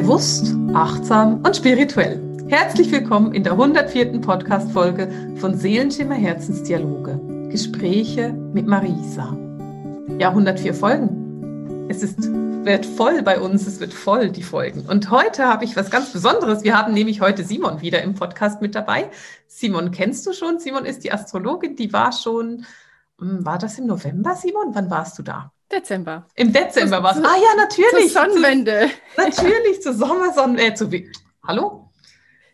Bewusst, 0.00 0.54
achtsam 0.74 1.40
und 1.42 1.56
spirituell. 1.56 2.20
Herzlich 2.48 2.92
willkommen 2.92 3.32
in 3.32 3.44
der 3.44 3.52
104. 3.52 4.20
Podcast-Folge 4.20 5.10
von 5.40 5.56
Seelenschimmer 5.56 6.16
Herzensdialoge. 6.16 7.18
Gespräche 7.50 8.34
mit 8.34 8.66
Marisa. 8.66 9.34
Ja, 10.18 10.28
104 10.28 10.74
Folgen. 10.74 11.86
Es 11.88 12.02
ist, 12.02 12.30
wird 12.30 12.84
voll 12.84 13.22
bei 13.22 13.40
uns, 13.40 13.66
es 13.66 13.80
wird 13.80 13.94
voll, 13.94 14.28
die 14.28 14.42
Folgen. 14.42 14.82
Und 14.82 15.10
heute 15.10 15.46
habe 15.46 15.64
ich 15.64 15.76
was 15.76 15.90
ganz 15.90 16.12
Besonderes. 16.12 16.62
Wir 16.62 16.76
haben 16.76 16.92
nämlich 16.92 17.22
heute 17.22 17.42
Simon 17.42 17.80
wieder 17.80 18.02
im 18.02 18.14
Podcast 18.14 18.60
mit 18.60 18.74
dabei. 18.74 19.10
Simon 19.46 19.92
kennst 19.92 20.26
du 20.26 20.34
schon. 20.34 20.58
Simon 20.58 20.84
ist 20.84 21.04
die 21.04 21.12
Astrologin, 21.12 21.74
die 21.74 21.94
war 21.94 22.12
schon, 22.12 22.66
hm, 23.18 23.46
war 23.46 23.56
das 23.56 23.78
im 23.78 23.86
November, 23.86 24.36
Simon? 24.36 24.74
Wann 24.74 24.90
warst 24.90 25.18
du 25.18 25.22
da? 25.22 25.52
Dezember. 25.70 26.26
Im 26.34 26.52
Dezember 26.52 27.02
war 27.02 27.16
es. 27.16 27.24
Ah 27.24 27.36
ja, 27.36 27.56
natürlich. 27.56 28.12
Zur 28.12 28.22
Sonnenwende. 28.22 28.90
Zu, 29.14 29.22
natürlich, 29.22 29.82
zur 29.82 29.94
Sommersonnenwende. 29.94 30.72
Äh, 30.72 30.74
zu, 30.74 30.90
Hallo? 31.46 31.90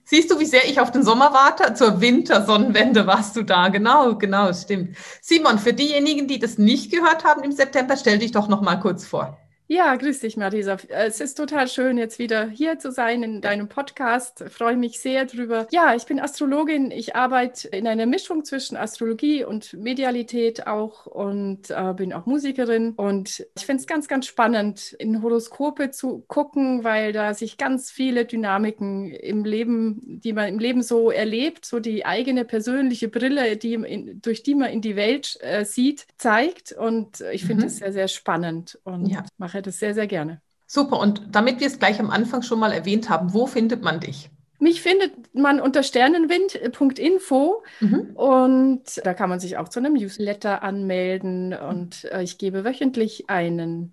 Siehst 0.04 0.30
du, 0.30 0.38
wie 0.38 0.46
sehr 0.46 0.68
ich 0.68 0.80
auf 0.80 0.90
den 0.90 1.02
Sommer 1.04 1.32
warte? 1.32 1.74
Zur 1.74 2.00
Wintersonnenwende 2.00 3.06
warst 3.06 3.36
du 3.36 3.42
da. 3.42 3.68
Genau, 3.68 4.16
genau, 4.16 4.52
stimmt. 4.52 4.96
Simon, 5.20 5.58
für 5.58 5.72
diejenigen, 5.72 6.26
die 6.26 6.38
das 6.38 6.58
nicht 6.58 6.90
gehört 6.90 7.24
haben 7.24 7.42
im 7.42 7.52
September, 7.52 7.96
stell 7.96 8.18
dich 8.18 8.32
doch 8.32 8.48
noch 8.48 8.60
mal 8.60 8.76
kurz 8.76 9.06
vor. 9.06 9.38
Ja, 9.72 9.96
grüß 9.96 10.20
dich, 10.20 10.36
Marisa. 10.36 10.76
Es 10.90 11.18
ist 11.18 11.34
total 11.34 11.66
schön, 11.66 11.96
jetzt 11.96 12.18
wieder 12.18 12.46
hier 12.46 12.78
zu 12.78 12.92
sein 12.92 13.22
in 13.22 13.40
deinem 13.40 13.70
Podcast. 13.70 14.44
Ich 14.46 14.52
freue 14.52 14.76
mich 14.76 15.00
sehr 15.00 15.24
drüber. 15.24 15.66
Ja, 15.70 15.94
ich 15.94 16.04
bin 16.04 16.20
Astrologin. 16.20 16.90
Ich 16.90 17.16
arbeite 17.16 17.68
in 17.68 17.86
einer 17.86 18.04
Mischung 18.04 18.44
zwischen 18.44 18.76
Astrologie 18.76 19.44
und 19.44 19.72
Medialität 19.72 20.66
auch 20.66 21.06
und 21.06 21.70
äh, 21.70 21.94
bin 21.94 22.12
auch 22.12 22.26
Musikerin. 22.26 22.92
Und 22.96 23.46
ich 23.56 23.64
finde 23.64 23.80
es 23.80 23.86
ganz, 23.86 24.08
ganz 24.08 24.26
spannend, 24.26 24.92
in 24.98 25.22
Horoskope 25.22 25.90
zu 25.90 26.22
gucken, 26.28 26.84
weil 26.84 27.14
da 27.14 27.32
sich 27.32 27.56
ganz 27.56 27.90
viele 27.90 28.26
Dynamiken 28.26 29.10
im 29.10 29.42
Leben, 29.42 30.20
die 30.22 30.34
man 30.34 30.48
im 30.48 30.58
Leben 30.58 30.82
so 30.82 31.10
erlebt, 31.10 31.64
so 31.64 31.80
die 31.80 32.04
eigene 32.04 32.44
persönliche 32.44 33.08
Brille, 33.08 33.56
die, 33.56 33.72
in, 33.72 34.20
durch 34.20 34.42
die 34.42 34.54
man 34.54 34.68
in 34.68 34.82
die 34.82 34.96
Welt 34.96 35.38
äh, 35.40 35.64
sieht, 35.64 36.04
zeigt. 36.18 36.72
Und 36.72 37.22
ich 37.32 37.46
finde 37.46 37.64
es 37.64 37.76
mhm. 37.76 37.78
sehr, 37.78 37.92
sehr 37.94 38.08
spannend 38.08 38.78
und 38.84 39.06
ja. 39.06 39.24
mache 39.38 39.61
das 39.66 39.78
sehr, 39.78 39.94
sehr 39.94 40.06
gerne. 40.06 40.40
Super. 40.66 40.98
Und 40.98 41.22
damit 41.30 41.60
wir 41.60 41.66
es 41.66 41.78
gleich 41.78 42.00
am 42.00 42.10
Anfang 42.10 42.42
schon 42.42 42.58
mal 42.58 42.72
erwähnt 42.72 43.10
haben, 43.10 43.34
wo 43.34 43.46
findet 43.46 43.82
man 43.82 44.00
dich? 44.00 44.30
Mich 44.58 44.80
findet 44.80 45.12
man 45.34 45.60
unter 45.60 45.82
sternenwind.info 45.82 47.64
mhm. 47.80 48.10
und 48.14 48.82
da 49.04 49.12
kann 49.12 49.28
man 49.28 49.40
sich 49.40 49.56
auch 49.56 49.68
zu 49.68 49.80
einem 49.80 49.94
Newsletter 49.94 50.62
anmelden 50.62 51.52
und 51.52 52.04
äh, 52.04 52.22
ich 52.22 52.38
gebe 52.38 52.64
wöchentlich 52.64 53.28
einen 53.28 53.92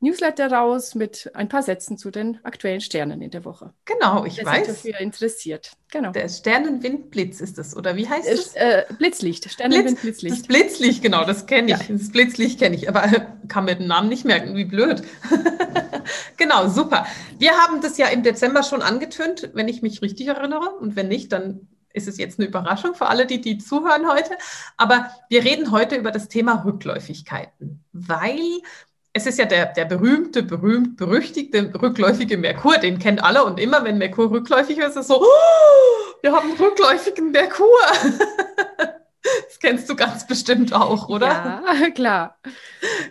Newsletter 0.00 0.50
raus 0.50 0.94
mit 0.94 1.30
ein 1.34 1.48
paar 1.48 1.62
Sätzen 1.62 1.98
zu 1.98 2.10
den 2.10 2.38
aktuellen 2.42 2.80
Sternen 2.80 3.20
in 3.20 3.30
der 3.30 3.44
Woche. 3.44 3.74
Genau, 3.84 4.24
ich 4.24 4.38
Wer 4.38 4.46
weiß. 4.46 4.66
Sich 4.66 4.92
dafür 4.92 5.00
interessiert. 5.00 5.72
Genau. 5.92 6.10
Der 6.12 6.28
Sternenwindblitz 6.28 7.40
ist 7.40 7.58
es, 7.58 7.76
oder 7.76 7.96
wie 7.96 8.08
heißt 8.08 8.28
es? 8.28 8.54
Äh, 8.54 8.84
Blitzlicht, 8.96 9.50
Sternenwindblitzlicht. 9.50 10.40
Das 10.40 10.46
Blitzlicht, 10.46 11.02
genau, 11.02 11.24
das 11.24 11.46
kenne 11.46 11.72
ich. 11.72 11.88
Ja. 11.88 11.96
Das 11.96 12.10
Blitzlicht 12.10 12.58
kenne 12.58 12.76
ich, 12.76 12.88
aber 12.88 13.08
kann 13.48 13.66
mir 13.66 13.76
den 13.76 13.88
Namen 13.88 14.08
nicht 14.08 14.24
merken, 14.24 14.56
wie 14.56 14.64
blöd. 14.64 15.02
genau, 16.38 16.68
super. 16.68 17.06
Wir 17.38 17.52
haben 17.52 17.82
das 17.82 17.98
ja 17.98 18.06
im 18.08 18.22
Dezember 18.22 18.62
schon 18.62 18.82
angetönt, 18.82 19.50
wenn 19.52 19.68
ich 19.68 19.82
mich 19.82 20.00
richtig 20.00 20.28
erinnere. 20.28 20.70
Und 20.80 20.96
wenn 20.96 21.08
nicht, 21.08 21.32
dann 21.32 21.68
ist 21.92 22.08
es 22.08 22.18
jetzt 22.18 22.38
eine 22.38 22.48
Überraschung 22.48 22.94
für 22.94 23.08
alle, 23.08 23.26
die, 23.26 23.40
die 23.40 23.58
zuhören 23.58 24.08
heute. 24.08 24.36
Aber 24.76 25.10
wir 25.28 25.44
reden 25.44 25.72
heute 25.72 25.96
über 25.96 26.10
das 26.10 26.28
Thema 26.28 26.64
Rückläufigkeiten, 26.64 27.84
weil 27.92 28.40
es 29.12 29.26
ist 29.26 29.38
ja 29.38 29.44
der, 29.44 29.66
der 29.66 29.84
berühmte, 29.86 30.42
berühmt, 30.42 30.96
berüchtigte 30.96 31.72
rückläufige 31.80 32.36
Merkur, 32.36 32.78
den 32.78 32.98
kennt 32.98 33.22
alle 33.22 33.44
und 33.44 33.58
immer, 33.58 33.84
wenn 33.84 33.98
Merkur 33.98 34.30
rückläufig 34.30 34.78
ist, 34.78 34.90
ist 34.90 34.96
es 34.96 35.08
so, 35.08 35.20
oh, 35.20 36.12
wir 36.22 36.32
haben 36.32 36.50
einen 36.50 36.58
rückläufigen 36.58 37.32
Merkur. 37.32 37.66
Das 39.22 39.58
kennst 39.58 39.88
du 39.90 39.96
ganz 39.96 40.26
bestimmt 40.26 40.72
auch, 40.72 41.08
oder? 41.08 41.26
Ja, 41.26 41.90
klar. 41.94 42.38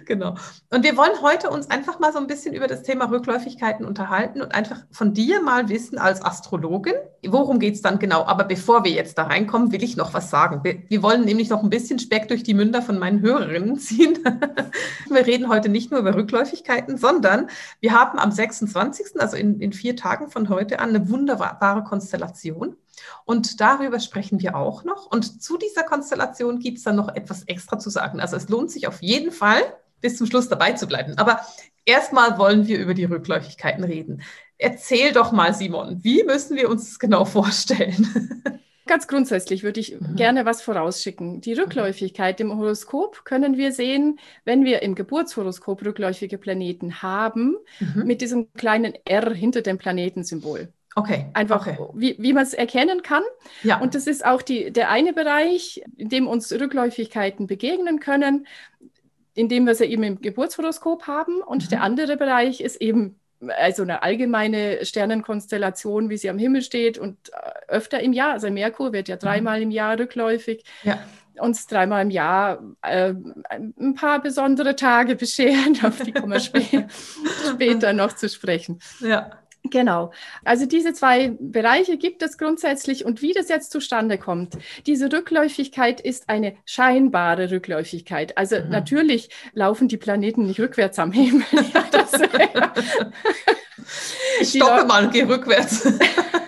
Genau. 0.05 0.35
Und 0.71 0.83
wir 0.83 0.97
wollen 0.97 1.21
heute 1.21 1.49
uns 1.51 1.69
einfach 1.69 1.99
mal 1.99 2.11
so 2.11 2.17
ein 2.17 2.25
bisschen 2.25 2.55
über 2.55 2.67
das 2.67 2.81
Thema 2.81 3.05
Rückläufigkeiten 3.11 3.85
unterhalten 3.85 4.41
und 4.41 4.55
einfach 4.55 4.77
von 4.91 5.13
dir 5.13 5.41
mal 5.41 5.69
wissen 5.69 5.99
als 5.99 6.23
Astrologin, 6.23 6.95
worum 7.27 7.59
geht 7.59 7.75
es 7.75 7.81
dann 7.81 7.99
genau. 7.99 8.25
Aber 8.25 8.43
bevor 8.43 8.83
wir 8.83 8.91
jetzt 8.91 9.17
da 9.19 9.23
reinkommen, 9.23 9.71
will 9.71 9.83
ich 9.83 9.97
noch 9.97 10.13
was 10.13 10.31
sagen. 10.31 10.63
Wir, 10.63 10.81
wir 10.87 11.03
wollen 11.03 11.25
nämlich 11.25 11.49
noch 11.49 11.61
ein 11.61 11.69
bisschen 11.69 11.99
Speck 11.99 12.27
durch 12.27 12.41
die 12.41 12.55
Münder 12.55 12.81
von 12.81 12.97
meinen 12.97 13.21
Hörerinnen 13.21 13.77
ziehen. 13.77 14.17
wir 15.09 15.27
reden 15.27 15.47
heute 15.47 15.69
nicht 15.69 15.91
nur 15.91 15.99
über 15.99 16.15
Rückläufigkeiten, 16.15 16.97
sondern 16.97 17.49
wir 17.81 17.93
haben 17.93 18.17
am 18.17 18.31
26., 18.31 19.19
also 19.19 19.37
in, 19.37 19.59
in 19.59 19.73
vier 19.73 19.95
Tagen 19.95 20.29
von 20.29 20.49
heute 20.49 20.79
an, 20.79 20.89
eine 20.89 21.09
wunderbare 21.09 21.83
Konstellation. 21.83 22.75
Und 23.25 23.61
darüber 23.61 23.99
sprechen 23.99 24.41
wir 24.41 24.55
auch 24.55 24.83
noch. 24.83 25.05
Und 25.05 25.41
zu 25.41 25.57
dieser 25.57 25.83
Konstellation 25.83 26.59
gibt 26.59 26.77
es 26.77 26.83
dann 26.83 26.95
noch 26.95 27.09
etwas 27.09 27.43
extra 27.43 27.79
zu 27.79 27.89
sagen. 27.89 28.19
Also 28.19 28.35
es 28.35 28.49
lohnt 28.49 28.71
sich 28.71 28.87
auf 28.87 29.01
jeden 29.01 29.31
Fall, 29.31 29.61
bis 30.01 30.17
zum 30.17 30.27
Schluss 30.27 30.49
dabei 30.49 30.73
zu 30.73 30.87
bleiben. 30.87 31.17
Aber 31.17 31.41
erstmal 31.85 32.37
wollen 32.37 32.67
wir 32.67 32.79
über 32.79 32.93
die 32.93 33.05
Rückläufigkeiten 33.05 33.83
reden. 33.83 34.21
Erzähl 34.57 35.13
doch 35.13 35.31
mal, 35.31 35.53
Simon, 35.53 36.03
wie 36.03 36.23
müssen 36.23 36.57
wir 36.57 36.69
uns 36.69 36.85
das 36.89 36.99
genau 36.99 37.25
vorstellen? 37.25 38.07
Ganz 38.89 39.07
grundsätzlich 39.07 39.61
würde 39.61 39.79
ich 39.79 39.99
mhm. 39.99 40.15
gerne 40.15 40.45
was 40.45 40.63
vorausschicken. 40.63 41.41
Die 41.41 41.53
Rückläufigkeit 41.53 42.39
im 42.39 42.57
Horoskop 42.57 43.23
können 43.23 43.55
wir 43.55 43.71
sehen, 43.71 44.19
wenn 44.45 44.65
wir 44.65 44.81
im 44.81 44.95
Geburtshoroskop 44.95 45.85
rückläufige 45.85 46.39
Planeten 46.39 47.03
haben, 47.03 47.55
mhm. 47.79 48.03
mit 48.05 48.21
diesem 48.21 48.51
kleinen 48.53 48.95
R 49.05 49.31
hinter 49.31 49.61
dem 49.61 49.77
Planetensymbol. 49.77 50.73
Okay. 50.95 51.27
Einfach, 51.33 51.67
okay. 51.67 51.77
wie, 51.93 52.15
wie 52.19 52.33
man 52.33 52.43
es 52.43 52.53
erkennen 52.53 53.03
kann. 53.03 53.23
Ja. 53.63 53.79
Und 53.79 53.95
das 53.95 54.07
ist 54.07 54.25
auch 54.25 54.41
die, 54.41 54.71
der 54.71 54.89
eine 54.89 55.13
Bereich, 55.13 55.83
in 55.97 56.09
dem 56.09 56.27
uns 56.27 56.51
Rückläufigkeiten 56.51 57.47
begegnen 57.47 57.99
können, 57.99 58.47
indem 59.33 59.65
wir 59.65 59.75
sie 59.75 59.85
eben 59.85 60.03
im 60.03 60.21
Geburtshoroskop 60.21 61.07
haben. 61.07 61.41
Und 61.41 61.65
mhm. 61.65 61.69
der 61.69 61.83
andere 61.83 62.17
Bereich 62.17 62.61
ist 62.61 62.81
eben 62.81 63.19
also 63.57 63.83
eine 63.83 64.03
allgemeine 64.03 64.83
Sternenkonstellation, 64.83 66.09
wie 66.09 66.17
sie 66.17 66.29
am 66.29 66.37
Himmel 66.37 66.61
steht 66.61 66.97
und 66.97 67.17
äh, 67.29 67.51
öfter 67.69 68.01
im 68.01 68.11
Jahr. 68.11 68.33
Also 68.33 68.49
Merkur 68.49 68.91
wird 68.91 69.07
ja 69.07 69.15
mhm. 69.15 69.19
dreimal 69.19 69.61
im 69.61 69.71
Jahr 69.71 69.97
rückläufig. 69.97 70.63
Ja 70.83 70.99
uns 71.39 71.67
dreimal 71.67 72.03
im 72.03 72.09
Jahr 72.09 72.61
äh, 72.81 73.13
ein 73.49 73.95
paar 73.95 74.21
besondere 74.21 74.75
Tage 74.75 75.15
bescheren, 75.15 75.77
auf 75.83 76.01
die 76.01 76.11
kommen 76.11 76.33
wir 76.33 76.39
später, 76.39 76.87
später 77.49 77.93
noch 77.93 78.13
zu 78.13 78.29
sprechen. 78.29 78.79
Ja. 78.99 79.31
Genau. 79.69 80.11
Also 80.43 80.65
diese 80.65 80.93
zwei 80.93 81.33
Bereiche 81.39 81.97
gibt 81.97 82.21
es 82.23 82.37
grundsätzlich 82.37 83.05
und 83.05 83.21
wie 83.21 83.33
das 83.33 83.49
jetzt 83.49 83.71
zustande 83.71 84.17
kommt. 84.17 84.57
Diese 84.85 85.11
Rückläufigkeit 85.11 86.01
ist 86.01 86.29
eine 86.29 86.55
scheinbare 86.65 87.51
Rückläufigkeit. 87.51 88.37
Also 88.37 88.59
mhm. 88.59 88.69
natürlich 88.69 89.29
laufen 89.53 89.87
die 89.87 89.97
Planeten 89.97 90.45
nicht 90.45 90.59
rückwärts 90.59 90.99
am 90.99 91.11
Himmel. 91.11 91.45
das, 91.91 92.11
ich 94.41 94.49
stoppe 94.49 94.85
mal 94.85 95.09
gehe 95.09 95.27
rückwärts. 95.27 95.87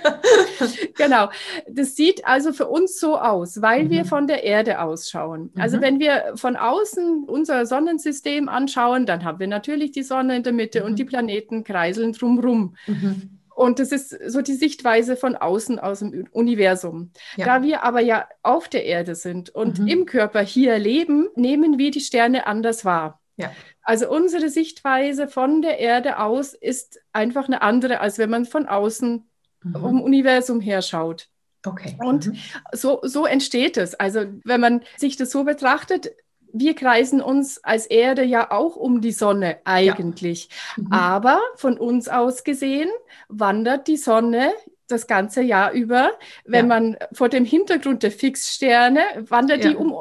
genau. 0.96 1.30
Das 1.70 1.96
sieht 1.96 2.26
also 2.26 2.54
für 2.54 2.68
uns 2.68 3.00
so 3.00 3.18
aus, 3.18 3.62
weil 3.62 3.86
mhm. 3.86 3.90
wir 3.90 4.06
von 4.06 4.28
der 4.28 4.44
Erde 4.44 4.82
ausschauen. 4.82 5.52
Also 5.58 5.78
mhm. 5.78 5.82
wenn 5.82 6.00
wir 6.00 6.34
von 6.36 6.56
außen 6.56 7.26
unser 7.26 7.66
Sonnensystem 7.66 8.50
anschauen, 8.50 9.06
dann 9.06 9.24
haben 9.24 9.40
wir 9.40 9.48
natürlich 9.48 9.92
die 9.92 10.04
Sonne 10.04 10.38
in 10.38 10.44
der 10.44 10.54
Mitte 10.54 10.82
mhm. 10.82 10.86
und 10.88 11.00
die 11.00 11.06
Planeten 11.06 11.64
kreiseln 11.64 12.14
drumherum. 12.14 12.76
Mhm. 12.88 13.40
Und 13.54 13.80
das 13.80 13.92
ist 13.92 14.18
so 14.28 14.42
die 14.42 14.54
Sichtweise 14.54 15.16
von 15.16 15.36
außen 15.36 15.78
aus 15.78 16.00
dem 16.00 16.28
Universum. 16.32 17.12
Ja. 17.36 17.46
Da 17.46 17.64
wir 17.64 17.84
aber 17.84 18.00
ja 18.00 18.28
auf 18.42 18.68
der 18.70 18.86
Erde 18.86 19.14
sind 19.14 19.50
und 19.50 19.80
mhm. 19.80 19.88
im 19.88 20.06
Körper 20.06 20.42
hier 20.42 20.80
leben, 20.80 21.28
nehmen 21.36 21.78
wir 21.78 21.92
die 21.92 22.00
Sterne 22.00 22.48
anders 22.48 22.86
wahr. 22.86 23.22
Ja. 23.38 23.52
Also 23.84 24.10
unsere 24.10 24.50
Sichtweise 24.50 25.28
von 25.28 25.62
der 25.62 25.80
Erde 25.80 26.20
aus 26.20 26.54
ist 26.54 27.02
einfach 27.14 27.48
eine 27.48 27.62
andere, 27.62 28.00
als 28.00 28.18
wenn 28.18 28.30
man 28.30 28.46
von 28.46 28.68
außen 28.68 29.30
mhm. 29.64 29.74
vom 29.74 30.02
Universum 30.02 30.62
her 30.62 30.82
schaut. 30.82 31.28
Okay. 31.66 31.96
Und 32.00 32.28
mhm. 32.28 32.38
so, 32.74 33.00
so 33.04 33.26
entsteht 33.26 33.78
es. 33.78 33.96
Also 33.96 34.26
wenn 34.44 34.62
man 34.62 34.82
sich 34.98 35.16
das 35.18 35.32
so 35.32 35.44
betrachtet, 35.44 36.12
wir 36.54 36.76
kreisen 36.76 37.22
uns 37.22 37.64
als 37.64 37.86
Erde 37.86 38.24
ja 38.24 38.52
auch 38.52 38.76
um 38.76 39.02
die 39.02 39.12
Sonne 39.12 39.60
eigentlich. 39.64 40.50
Ja. 40.76 40.84
Mhm. 40.84 40.92
Aber 40.92 41.42
von 41.56 41.78
uns 41.78 42.10
aus 42.10 42.44
gesehen 42.44 42.90
wandert 43.30 43.88
die 43.88 43.98
Sonne 43.98 44.52
das 44.88 45.08
ganze 45.08 45.42
Jahr 45.42 45.72
über. 45.72 46.12
Wenn 46.46 46.70
ja. 46.70 46.80
man 46.80 46.98
vor 47.14 47.30
dem 47.30 47.46
Hintergrund 47.46 48.04
der 48.04 48.12
Fixsterne 48.12 49.02
wandert 49.20 49.64
ja. 49.64 49.72
die 49.72 49.76
um 49.76 49.96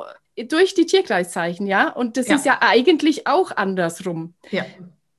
durch 0.49 0.75
die 0.75 0.87
Tierkreiszeichen, 0.87 1.67
ja. 1.67 1.91
Und 1.91 2.17
das 2.17 2.29
ist 2.29 2.47
ja 2.47 2.59
eigentlich 2.61 3.27
auch 3.27 3.55
andersrum. 3.55 4.35
Ja, 4.51 4.65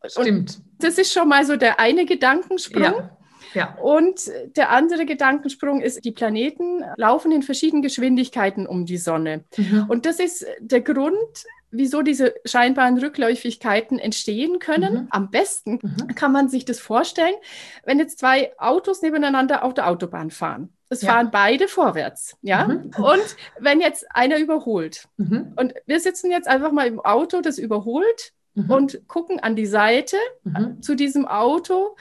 stimmt. 0.05 0.27
Und 0.27 0.61
das 0.79 0.97
ist 0.97 1.13
schon 1.13 1.29
mal 1.29 1.45
so 1.45 1.57
der 1.57 1.79
eine 1.79 2.05
Gedankensprung. 2.05 2.83
Ja. 2.83 3.17
Ja. 3.53 3.75
Und 3.81 4.31
der 4.55 4.69
andere 4.69 5.05
Gedankensprung 5.05 5.81
ist, 5.81 6.03
die 6.05 6.11
Planeten 6.11 6.83
laufen 6.95 7.31
in 7.31 7.43
verschiedenen 7.43 7.81
Geschwindigkeiten 7.81 8.67
um 8.67 8.85
die 8.85 8.97
Sonne. 8.97 9.43
Mhm. 9.57 9.85
Und 9.89 10.05
das 10.05 10.19
ist 10.19 10.45
der 10.59 10.81
Grund, 10.81 11.45
wieso 11.71 12.01
diese 12.01 12.35
scheinbaren 12.45 12.97
Rückläufigkeiten 12.97 13.97
entstehen 13.97 14.59
können. 14.59 14.93
Mhm. 14.93 15.07
Am 15.09 15.31
besten 15.31 15.79
mhm. 15.81 16.15
kann 16.15 16.31
man 16.31 16.49
sich 16.49 16.65
das 16.65 16.79
vorstellen, 16.79 17.33
wenn 17.85 17.97
jetzt 17.97 18.19
zwei 18.19 18.51
Autos 18.57 19.01
nebeneinander 19.01 19.63
auf 19.63 19.73
der 19.73 19.87
Autobahn 19.87 20.31
fahren. 20.31 20.73
Es 20.89 21.01
ja. 21.01 21.13
fahren 21.13 21.29
beide 21.31 21.69
vorwärts, 21.69 22.35
ja. 22.41 22.67
Mhm. 22.67 22.91
Und 22.97 23.37
wenn 23.59 23.79
jetzt 23.79 24.05
einer 24.13 24.37
überholt 24.37 25.07
mhm. 25.15 25.53
und 25.55 25.73
wir 25.85 26.01
sitzen 26.01 26.29
jetzt 26.29 26.49
einfach 26.49 26.73
mal 26.73 26.85
im 26.85 26.99
Auto, 26.99 27.39
das 27.39 27.57
überholt 27.57 28.33
mhm. 28.55 28.69
und 28.69 29.07
gucken 29.07 29.39
an 29.39 29.55
die 29.55 29.65
Seite 29.65 30.17
mhm. 30.43 30.81
zu 30.81 30.95
diesem 30.95 31.25
Auto, 31.25 31.95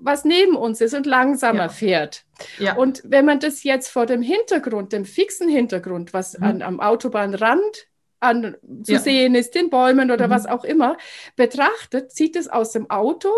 was 0.00 0.24
neben 0.24 0.56
uns 0.56 0.80
ist 0.80 0.94
und 0.94 1.06
langsamer 1.06 1.64
ja. 1.64 1.68
fährt. 1.68 2.24
Ja. 2.58 2.76
Und 2.76 3.02
wenn 3.04 3.24
man 3.24 3.40
das 3.40 3.62
jetzt 3.62 3.88
vor 3.88 4.06
dem 4.06 4.22
Hintergrund, 4.22 4.92
dem 4.92 5.04
fixen 5.04 5.48
Hintergrund, 5.48 6.12
was 6.12 6.38
mhm. 6.38 6.44
an, 6.44 6.62
am 6.62 6.80
Autobahnrand 6.80 7.88
an, 8.20 8.56
zu 8.82 8.92
ja. 8.92 8.98
sehen 8.98 9.34
ist, 9.34 9.54
den 9.54 9.70
Bäumen 9.70 10.10
oder 10.10 10.26
mhm. 10.26 10.30
was 10.32 10.46
auch 10.46 10.64
immer, 10.64 10.96
betrachtet, 11.36 12.12
sieht 12.12 12.36
es 12.36 12.48
aus 12.48 12.72
dem 12.72 12.90
Auto 12.90 13.30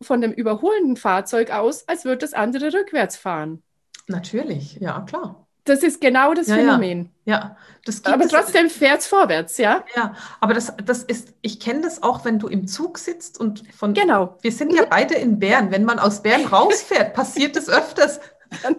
von 0.00 0.20
dem 0.20 0.32
überholenden 0.32 0.96
Fahrzeug 0.96 1.50
aus, 1.50 1.88
als 1.88 2.04
würde 2.04 2.18
das 2.18 2.34
andere 2.34 2.72
rückwärts 2.72 3.16
fahren. 3.16 3.62
Natürlich, 4.06 4.76
ja, 4.80 5.00
klar. 5.02 5.43
Das 5.64 5.82
ist 5.82 6.00
genau 6.00 6.34
das 6.34 6.46
ja, 6.46 6.56
Phänomen. 6.56 7.10
Ja, 7.24 7.34
ja. 7.34 7.56
Das 7.86 8.02
gibt 8.02 8.14
aber 8.14 8.28
trotzdem 8.28 8.70
fährt 8.70 9.00
es 9.00 9.06
vorwärts, 9.06 9.58
ja? 9.58 9.84
Ja, 9.94 10.14
aber 10.40 10.54
das, 10.54 10.72
das 10.84 11.02
ist, 11.02 11.34
ich 11.42 11.60
kenne 11.60 11.82
das 11.82 12.02
auch, 12.02 12.24
wenn 12.24 12.38
du 12.38 12.48
im 12.48 12.66
Zug 12.66 12.98
sitzt 12.98 13.38
und 13.38 13.62
von. 13.74 13.92
Genau. 13.92 14.38
Wir 14.40 14.52
sind 14.52 14.72
ja 14.72 14.84
beide 14.88 15.14
in 15.14 15.38
Bern. 15.38 15.70
Wenn 15.70 15.84
man 15.84 15.98
aus 15.98 16.22
Bern 16.22 16.46
rausfährt, 16.46 17.14
passiert 17.14 17.56
es 17.56 17.68
öfters, 17.68 18.20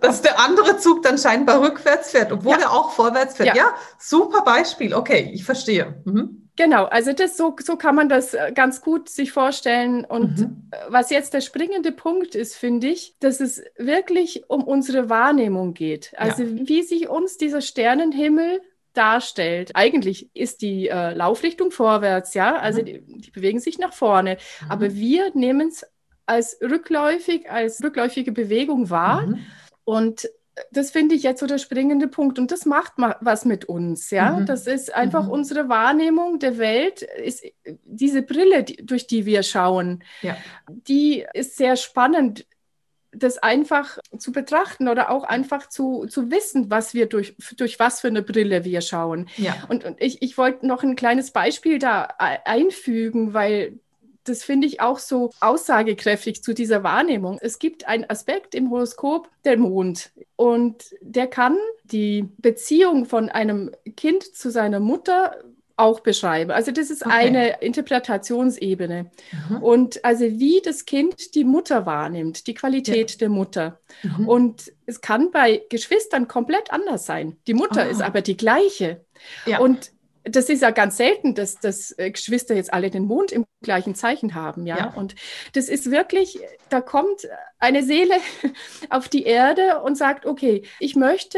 dass 0.01 0.21
der 0.21 0.39
andere 0.39 0.77
Zug 0.77 1.03
dann 1.03 1.17
scheinbar 1.17 1.61
rückwärts 1.61 2.11
fährt, 2.11 2.31
obwohl 2.31 2.53
ja. 2.53 2.61
er 2.61 2.71
auch 2.71 2.91
vorwärts 2.91 3.35
fährt. 3.35 3.55
Ja. 3.55 3.65
ja, 3.65 3.75
super 3.99 4.41
Beispiel. 4.41 4.93
Okay, 4.93 5.31
ich 5.33 5.43
verstehe. 5.43 6.01
Mhm. 6.05 6.44
Genau, 6.57 6.85
also 6.85 7.11
das 7.11 7.35
so, 7.35 7.55
so 7.61 7.75
kann 7.75 7.95
man 7.95 8.07
das 8.07 8.33
äh, 8.33 8.51
ganz 8.53 8.81
gut 8.81 9.09
sich 9.09 9.31
vorstellen. 9.31 10.05
Und 10.05 10.39
mhm. 10.39 10.69
Äh, 10.71 10.77
was 10.87 11.09
jetzt 11.09 11.33
der 11.33 11.41
springende 11.41 11.91
Punkt 11.91 12.35
ist, 12.35 12.55
finde 12.55 12.87
ich, 12.87 13.15
dass 13.19 13.41
es 13.41 13.61
wirklich 13.77 14.49
um 14.49 14.63
unsere 14.63 15.09
Wahrnehmung 15.09 15.73
geht. 15.73 16.13
Also 16.17 16.43
ja. 16.43 16.67
wie 16.67 16.83
sich 16.83 17.09
uns 17.09 17.37
dieser 17.37 17.61
Sternenhimmel 17.61 18.61
darstellt. 18.93 19.71
Eigentlich 19.73 20.29
ist 20.33 20.61
die 20.61 20.87
äh, 20.87 21.13
Laufrichtung 21.13 21.71
vorwärts, 21.71 22.33
ja, 22.33 22.55
also 22.55 22.79
mhm. 22.81 22.85
die, 22.85 23.01
die, 23.01 23.31
bewegen 23.31 23.59
sich 23.59 23.77
nach 23.77 23.93
vorne. 23.93 24.37
Mhm. 24.61 24.71
Aber 24.71 24.93
wir 24.93 25.31
nehmen 25.33 25.67
es 25.67 25.85
als 26.25 26.57
rückläufig, 26.61 27.51
als 27.51 27.83
rückläufige 27.83 28.31
Bewegung 28.31 28.89
wahr. 28.89 29.27
Mhm. 29.27 29.45
Und 29.83 30.29
das 30.71 30.91
finde 30.91 31.15
ich 31.15 31.23
jetzt 31.23 31.39
so 31.39 31.47
der 31.47 31.57
springende 31.57 32.07
Punkt. 32.07 32.39
Und 32.39 32.51
das 32.51 32.65
macht 32.65 32.93
was 32.97 33.45
mit 33.45 33.65
uns, 33.65 34.09
ja. 34.09 34.31
Mhm. 34.31 34.45
Das 34.45 34.67
ist 34.67 34.93
einfach 34.93 35.25
mhm. 35.25 35.31
unsere 35.31 35.69
Wahrnehmung 35.69 36.39
der 36.39 36.57
Welt, 36.57 37.01
ist 37.01 37.43
diese 37.83 38.21
Brille, 38.21 38.63
die, 38.63 38.77
durch 38.77 39.07
die 39.07 39.25
wir 39.25 39.43
schauen, 39.43 40.03
ja. 40.21 40.37
die 40.67 41.25
ist 41.33 41.57
sehr 41.57 41.75
spannend, 41.75 42.45
das 43.11 43.37
einfach 43.37 43.97
zu 44.17 44.31
betrachten 44.31 44.89
oder 44.89 45.09
auch 45.09 45.23
einfach 45.23 45.69
zu, 45.69 46.05
zu 46.05 46.31
wissen, 46.31 46.69
was 46.69 46.93
wir 46.93 47.07
durch, 47.07 47.35
durch 47.57 47.79
was 47.79 48.01
für 48.01 48.07
eine 48.07 48.21
Brille 48.21 48.65
wir 48.65 48.81
schauen. 48.81 49.29
Ja. 49.37 49.55
Und, 49.69 49.85
und 49.85 50.01
ich, 50.01 50.21
ich 50.21 50.37
wollte 50.37 50.67
noch 50.67 50.83
ein 50.83 50.95
kleines 50.95 51.31
Beispiel 51.31 51.79
da 51.79 52.09
einfügen, 52.17 53.33
weil 53.33 53.79
das 54.25 54.43
finde 54.43 54.67
ich 54.67 54.81
auch 54.81 54.99
so 54.99 55.31
aussagekräftig 55.39 56.43
zu 56.43 56.53
dieser 56.53 56.83
Wahrnehmung. 56.83 57.37
Es 57.41 57.59
gibt 57.59 57.87
einen 57.87 58.09
Aspekt 58.09 58.55
im 58.55 58.69
Horoskop, 58.71 59.29
der 59.45 59.57
Mond. 59.57 60.11
Und 60.35 60.95
der 61.01 61.27
kann 61.27 61.57
die 61.83 62.27
Beziehung 62.37 63.05
von 63.05 63.29
einem 63.29 63.71
Kind 63.95 64.23
zu 64.23 64.51
seiner 64.51 64.79
Mutter 64.79 65.35
auch 65.77 65.99
beschreiben. 65.99 66.51
Also 66.51 66.71
das 66.71 66.89
ist 66.89 67.05
okay. 67.05 67.13
eine 67.13 67.61
Interpretationsebene. 67.61 69.11
Mhm. 69.49 69.57
Und 69.57 70.05
also 70.05 70.25
wie 70.25 70.61
das 70.63 70.85
Kind 70.85 71.35
die 71.35 71.43
Mutter 71.43 71.85
wahrnimmt, 71.85 72.47
die 72.47 72.53
Qualität 72.53 73.11
ja. 73.11 73.17
der 73.17 73.29
Mutter. 73.29 73.79
Mhm. 74.03 74.27
Und 74.27 74.71
es 74.85 75.01
kann 75.01 75.31
bei 75.31 75.63
Geschwistern 75.69 76.27
komplett 76.27 76.71
anders 76.71 77.05
sein. 77.05 77.37
Die 77.47 77.53
Mutter 77.53 77.85
oh. 77.87 77.91
ist 77.91 78.01
aber 78.01 78.21
die 78.21 78.37
gleiche. 78.37 79.05
Ja. 79.45 79.59
Und 79.59 79.91
das 80.25 80.49
ist 80.49 80.61
ja 80.61 80.71
ganz 80.71 80.97
selten, 80.97 81.35
dass, 81.35 81.59
dass 81.59 81.97
äh, 81.97 82.11
Geschwister 82.11 82.55
jetzt 82.55 82.73
alle 82.73 82.89
den 82.89 83.05
Mond 83.05 83.31
im 83.31 83.45
gleichen 83.61 83.95
Zeichen 83.95 84.35
haben, 84.35 84.65
ja? 84.65 84.77
ja. 84.77 84.93
Und 84.93 85.15
das 85.53 85.69
ist 85.69 85.91
wirklich, 85.91 86.39
da 86.69 86.81
kommt 86.81 87.27
eine 87.59 87.83
Seele 87.83 88.15
auf 88.89 89.07
die 89.07 89.23
Erde 89.23 89.81
und 89.81 89.97
sagt, 89.97 90.25
okay, 90.25 90.63
ich 90.79 90.95
möchte 90.95 91.37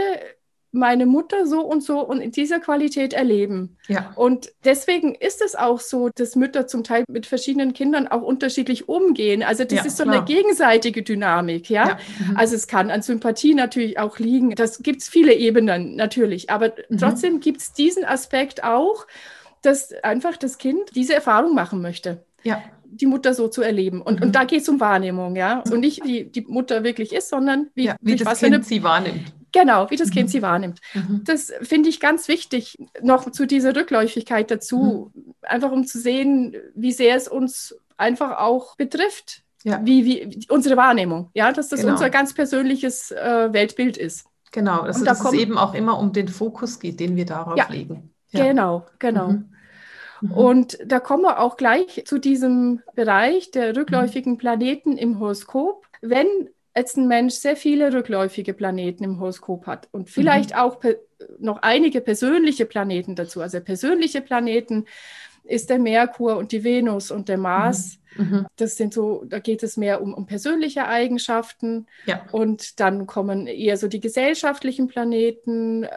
meine 0.71 1.05
Mutter 1.05 1.47
so 1.47 1.61
und 1.61 1.83
so 1.83 1.99
und 2.05 2.21
in 2.21 2.31
dieser 2.31 2.59
Qualität 2.59 3.13
erleben. 3.13 3.77
Ja. 3.87 4.11
Und 4.15 4.51
deswegen 4.65 5.15
ist 5.15 5.41
es 5.41 5.55
auch 5.55 5.79
so, 5.79 6.09
dass 6.13 6.35
Mütter 6.35 6.67
zum 6.67 6.83
Teil 6.83 7.05
mit 7.07 7.25
verschiedenen 7.25 7.73
Kindern 7.73 8.07
auch 8.07 8.21
unterschiedlich 8.21 8.89
umgehen. 8.89 9.43
Also 9.43 9.63
das 9.63 9.79
ja, 9.79 9.85
ist 9.85 9.97
so 9.97 10.03
klar. 10.03 10.17
eine 10.17 10.25
gegenseitige 10.25 11.03
Dynamik, 11.03 11.69
ja. 11.69 11.87
ja. 11.87 11.97
Mhm. 12.19 12.37
Also 12.37 12.55
es 12.55 12.67
kann 12.67 12.91
an 12.91 13.01
Sympathie 13.01 13.53
natürlich 13.53 13.99
auch 13.99 14.19
liegen. 14.19 14.51
Das 14.51 14.83
gibt 14.83 15.01
es 15.01 15.09
viele 15.09 15.33
Ebenen 15.33 15.95
natürlich, 15.95 16.49
aber 16.49 16.73
mhm. 16.89 16.97
trotzdem 16.97 17.39
gibt 17.39 17.61
es 17.61 17.73
diesen 17.73 18.05
Aspekt 18.05 18.63
auch, 18.63 19.07
dass 19.61 19.93
einfach 20.03 20.37
das 20.37 20.57
Kind 20.57 20.95
diese 20.95 21.13
Erfahrung 21.13 21.55
machen 21.55 21.81
möchte. 21.81 22.23
Ja 22.43 22.61
die 22.89 23.05
Mutter 23.05 23.33
so 23.33 23.47
zu 23.47 23.61
erleben. 23.61 24.01
Und, 24.01 24.19
mhm. 24.19 24.27
und 24.27 24.35
da 24.35 24.43
geht 24.45 24.61
es 24.61 24.69
um 24.69 24.79
Wahrnehmung, 24.79 25.35
ja. 25.35 25.61
Und 25.69 25.81
nicht, 25.81 26.03
wie 26.05 26.23
die 26.23 26.41
Mutter 26.41 26.83
wirklich 26.83 27.13
ist, 27.13 27.29
sondern 27.29 27.69
wie, 27.75 27.85
ja, 27.85 27.95
wie 28.01 28.15
das 28.15 28.39
Kind 28.39 28.53
eine, 28.53 28.63
sie 28.63 28.81
wahrnimmt. 28.81 29.33
Genau, 29.51 29.89
wie 29.89 29.95
das 29.95 30.11
Kind 30.11 30.29
mhm. 30.29 30.31
sie 30.31 30.41
wahrnimmt. 30.41 30.79
Mhm. 30.93 31.21
Das 31.23 31.51
finde 31.61 31.89
ich 31.89 31.99
ganz 31.99 32.27
wichtig, 32.27 32.77
noch 33.01 33.31
zu 33.31 33.45
dieser 33.45 33.75
Rückläufigkeit 33.75 34.51
dazu, 34.51 35.11
mhm. 35.13 35.33
einfach 35.41 35.71
um 35.71 35.85
zu 35.85 35.99
sehen, 35.99 36.55
wie 36.75 36.91
sehr 36.91 37.15
es 37.15 37.27
uns 37.27 37.75
einfach 37.97 38.39
auch 38.39 38.75
betrifft, 38.75 39.43
ja. 39.63 39.79
wie, 39.83 40.05
wie 40.05 40.47
unsere 40.49 40.77
Wahrnehmung, 40.77 41.29
ja, 41.33 41.51
dass 41.51 41.69
das 41.69 41.81
genau. 41.81 41.93
unser 41.93 42.09
ganz 42.09 42.33
persönliches 42.33 43.11
äh, 43.11 43.51
Weltbild 43.51 43.97
ist. 43.97 44.27
Genau, 44.51 44.81
also 44.81 45.03
da 45.03 45.11
dass 45.11 45.25
es 45.25 45.33
eben 45.33 45.57
auch 45.57 45.73
immer 45.73 45.99
um 45.99 46.13
den 46.13 46.27
Fokus 46.27 46.79
geht, 46.79 46.99
den 46.99 47.15
wir 47.15 47.25
darauf 47.25 47.57
ja. 47.57 47.67
legen. 47.69 48.13
Ja. 48.31 48.45
Genau, 48.45 48.85
genau. 48.99 49.29
Mhm. 49.29 49.49
Mhm. 50.21 50.31
Und 50.31 50.77
da 50.85 50.99
kommen 50.99 51.23
wir 51.23 51.39
auch 51.39 51.57
gleich 51.57 52.03
zu 52.05 52.17
diesem 52.17 52.81
Bereich 52.95 53.51
der 53.51 53.75
rückläufigen 53.75 54.37
Planeten 54.37 54.97
im 54.97 55.19
Horoskop. 55.19 55.85
Wenn 56.01 56.27
jetzt 56.77 56.97
ein 56.97 57.07
Mensch 57.07 57.35
sehr 57.35 57.55
viele 57.55 57.93
rückläufige 57.93 58.53
Planeten 58.53 59.03
im 59.03 59.19
Horoskop 59.19 59.67
hat 59.67 59.89
und 59.91 60.09
vielleicht 60.09 60.51
mhm. 60.51 60.57
auch 60.57 60.79
noch 61.39 61.61
einige 61.61 62.01
persönliche 62.01 62.65
Planeten 62.65 63.15
dazu. 63.15 63.41
Also 63.41 63.59
persönliche 63.59 64.21
Planeten 64.21 64.85
ist 65.43 65.69
der 65.69 65.79
Merkur 65.79 66.37
und 66.37 66.51
die 66.51 66.63
Venus 66.63 67.11
und 67.11 67.29
der 67.29 67.37
Mars. 67.37 67.99
Mhm. 68.15 68.25
mhm. 68.25 68.45
Das 68.57 68.77
sind 68.77 68.93
so, 68.93 69.23
da 69.25 69.39
geht 69.39 69.63
es 69.63 69.77
mehr 69.77 70.01
um, 70.01 70.13
um 70.13 70.25
persönliche 70.25 70.87
Eigenschaften. 70.87 71.87
Ja. 72.05 72.25
Und 72.31 72.79
dann 72.79 73.07
kommen 73.07 73.47
eher 73.47 73.77
so 73.77 73.87
die 73.87 73.99
gesellschaftlichen 73.99 74.87
Planeten. 74.87 75.87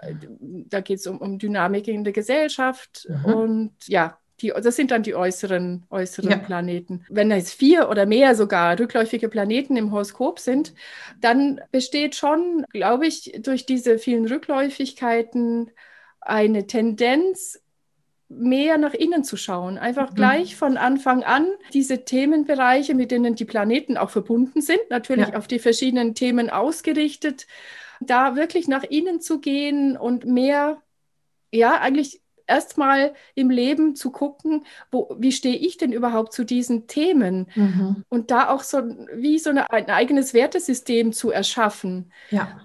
Da 0.41 0.81
geht 0.81 0.99
es 0.99 1.07
um, 1.07 1.19
um 1.19 1.39
Dynamik 1.39 1.89
in 1.89 2.05
der 2.05 2.13
Gesellschaft. 2.13 3.09
Mhm. 3.09 3.35
Und 3.35 3.73
ja, 3.87 4.19
die, 4.43 4.53
das 4.63 4.77
sind 4.77 4.91
dann 4.91 5.03
die 5.03 5.15
äußeren, 5.15 5.85
äußeren 5.91 6.31
ja. 6.31 6.39
Planeten. 6.39 7.05
Wenn 7.09 7.31
es 7.31 7.53
vier 7.53 7.89
oder 7.89 8.07
mehr 8.07 8.35
sogar 8.35 8.79
rückläufige 8.79 9.29
Planeten 9.29 9.77
im 9.77 9.93
Horoskop 9.93 10.39
sind, 10.39 10.75
dann 11.21 11.61
besteht 11.73 12.15
schon, 12.15 12.65
glaube 12.73 13.07
ich, 13.07 13.39
durch 13.41 13.67
diese 13.67 13.99
vielen 13.99 14.27
Rückläufigkeiten 14.27 15.71
eine 16.21 16.67
Tendenz, 16.67 17.61
mehr 18.31 18.79
nach 18.79 18.95
innen 18.95 19.25
zu 19.25 19.37
schauen. 19.37 19.77
Einfach 19.77 20.13
mhm. 20.13 20.15
gleich 20.15 20.57
von 20.57 20.77
Anfang 20.77 21.25
an 21.25 21.49
diese 21.73 22.05
Themenbereiche, 22.05 22.95
mit 22.95 23.11
denen 23.11 23.35
die 23.35 23.45
Planeten 23.45 23.97
auch 23.97 24.11
verbunden 24.11 24.61
sind, 24.61 24.81
natürlich 24.89 25.31
ja. 25.31 25.37
auf 25.37 25.49
die 25.49 25.59
verschiedenen 25.59 26.15
Themen 26.15 26.49
ausgerichtet, 26.49 27.49
da 28.01 28.37
wirklich 28.37 28.69
nach 28.69 28.85
innen 28.85 29.21
zu 29.21 29.41
gehen 29.41 29.97
und 29.97 30.25
mehr, 30.25 30.81
ja, 31.53 31.81
eigentlich 31.81 32.23
erstmal 32.51 33.15
im 33.35 33.49
Leben 33.49 33.97
zu 33.97 34.11
gucken, 34.11 34.65
wo, 34.91 35.15
wie 35.19 35.33
stehe 35.33 35.57
ich 35.57 35.79
denn 35.79 35.93
überhaupt 35.93 36.33
zu 36.33 36.45
diesen 36.45 36.87
Themen? 36.87 37.49
Mhm. 37.55 38.05
Und 38.09 38.31
da 38.31 38.51
auch 38.51 38.63
so 38.63 38.83
wie 39.15 39.39
so 39.39 39.51
eine, 39.51 39.71
ein 39.71 39.89
eigenes 39.89 40.35
Wertesystem 40.35 41.13
zu 41.13 41.31
erschaffen. 41.31 42.13
Ja. 42.31 42.61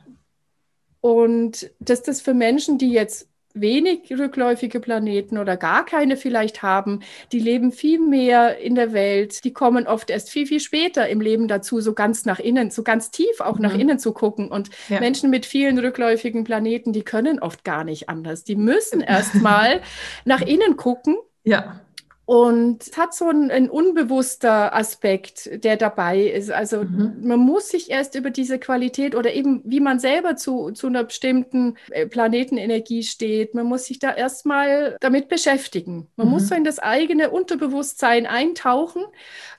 Und 1.00 1.72
dass 1.80 2.02
das 2.02 2.20
für 2.20 2.34
Menschen, 2.34 2.78
die 2.78 2.92
jetzt 2.92 3.30
wenig 3.56 4.12
rückläufige 4.12 4.80
Planeten 4.80 5.38
oder 5.38 5.58
gar 5.58 5.86
keine 5.86 6.18
vielleicht 6.18 6.62
haben, 6.62 7.00
die 7.32 7.40
leben 7.40 7.72
viel 7.72 8.00
mehr 8.00 8.60
in 8.60 8.76
der 8.76 8.94
Welt, 8.94 9.44
die 9.44 9.54
kommen 9.54 9.88
oft 9.88 10.10
erst 10.10 10.30
viel, 10.30 10.46
viel 10.46 10.60
später 10.60 11.08
im 11.08 11.22
Leben 11.22 11.48
dazu, 11.48 11.80
so 11.80 11.94
ganz 11.94 12.26
nach 12.26 12.40
innen, 12.40 12.70
so 12.70 12.84
ganz 12.84 13.12
tief 13.12 13.40
auch 13.40 13.56
mhm. 13.56 13.62
nach 13.62 13.74
innen 13.74 14.00
zu 14.00 14.14
gucken. 14.14 14.50
Und 14.50 14.70
ja. 14.90 15.00
Menschen 15.00 15.30
mit 15.30 15.46
vielen 15.46 15.80
rückläufigen 15.80 16.44
Planeten, 16.44 16.94
die 16.94 17.04
können 17.04 17.40
oft 17.40 17.64
gar 17.64 17.84
nicht 17.84 18.10
anders. 18.10 18.44
Die 18.44 18.56
müssen 18.56 19.02
erst 19.02 19.36
mal 19.36 19.82
nach 20.26 20.42
innen 20.42 20.78
gucken. 20.78 21.16
Ja 21.44 21.80
Und 22.26 22.82
es 22.82 22.98
hat 22.98 23.14
so 23.14 23.30
ein, 23.30 23.52
ein, 23.52 23.70
unbewusster 23.70 24.76
Aspekt, 24.76 25.64
der 25.64 25.78
dabei 25.78 26.22
ist. 26.22 26.52
Also 26.52 26.84
mhm. 26.84 27.18
man 27.22 27.40
muss 27.40 27.70
sich 27.70 27.92
erst 27.92 28.16
über 28.16 28.32
diese 28.32 28.58
Qualität 28.58 29.16
oder 29.16 29.34
eben 29.34 29.62
wie 29.64 29.80
man 29.80 30.00
selber 30.00 30.36
zu, 30.36 30.72
zu 30.72 30.88
einer 30.88 31.04
bestimmten 31.04 31.76
äh, 31.92 32.08
Planetenenergie 32.08 33.04
steht, 33.04 33.54
man 33.54 33.68
muss 33.68 33.86
sich 33.86 34.00
da 34.00 34.12
erstmal 34.12 34.98
damit 35.02 35.30
beschäftigen. 35.30 36.08
Man 36.16 36.28
mhm. 36.28 36.34
muss 36.34 36.48
so 36.48 36.56
in 36.56 36.64
das 36.64 36.80
eigene 36.80 37.30
Unterbewusstsein 37.30 38.26
eintauchen 38.26 39.04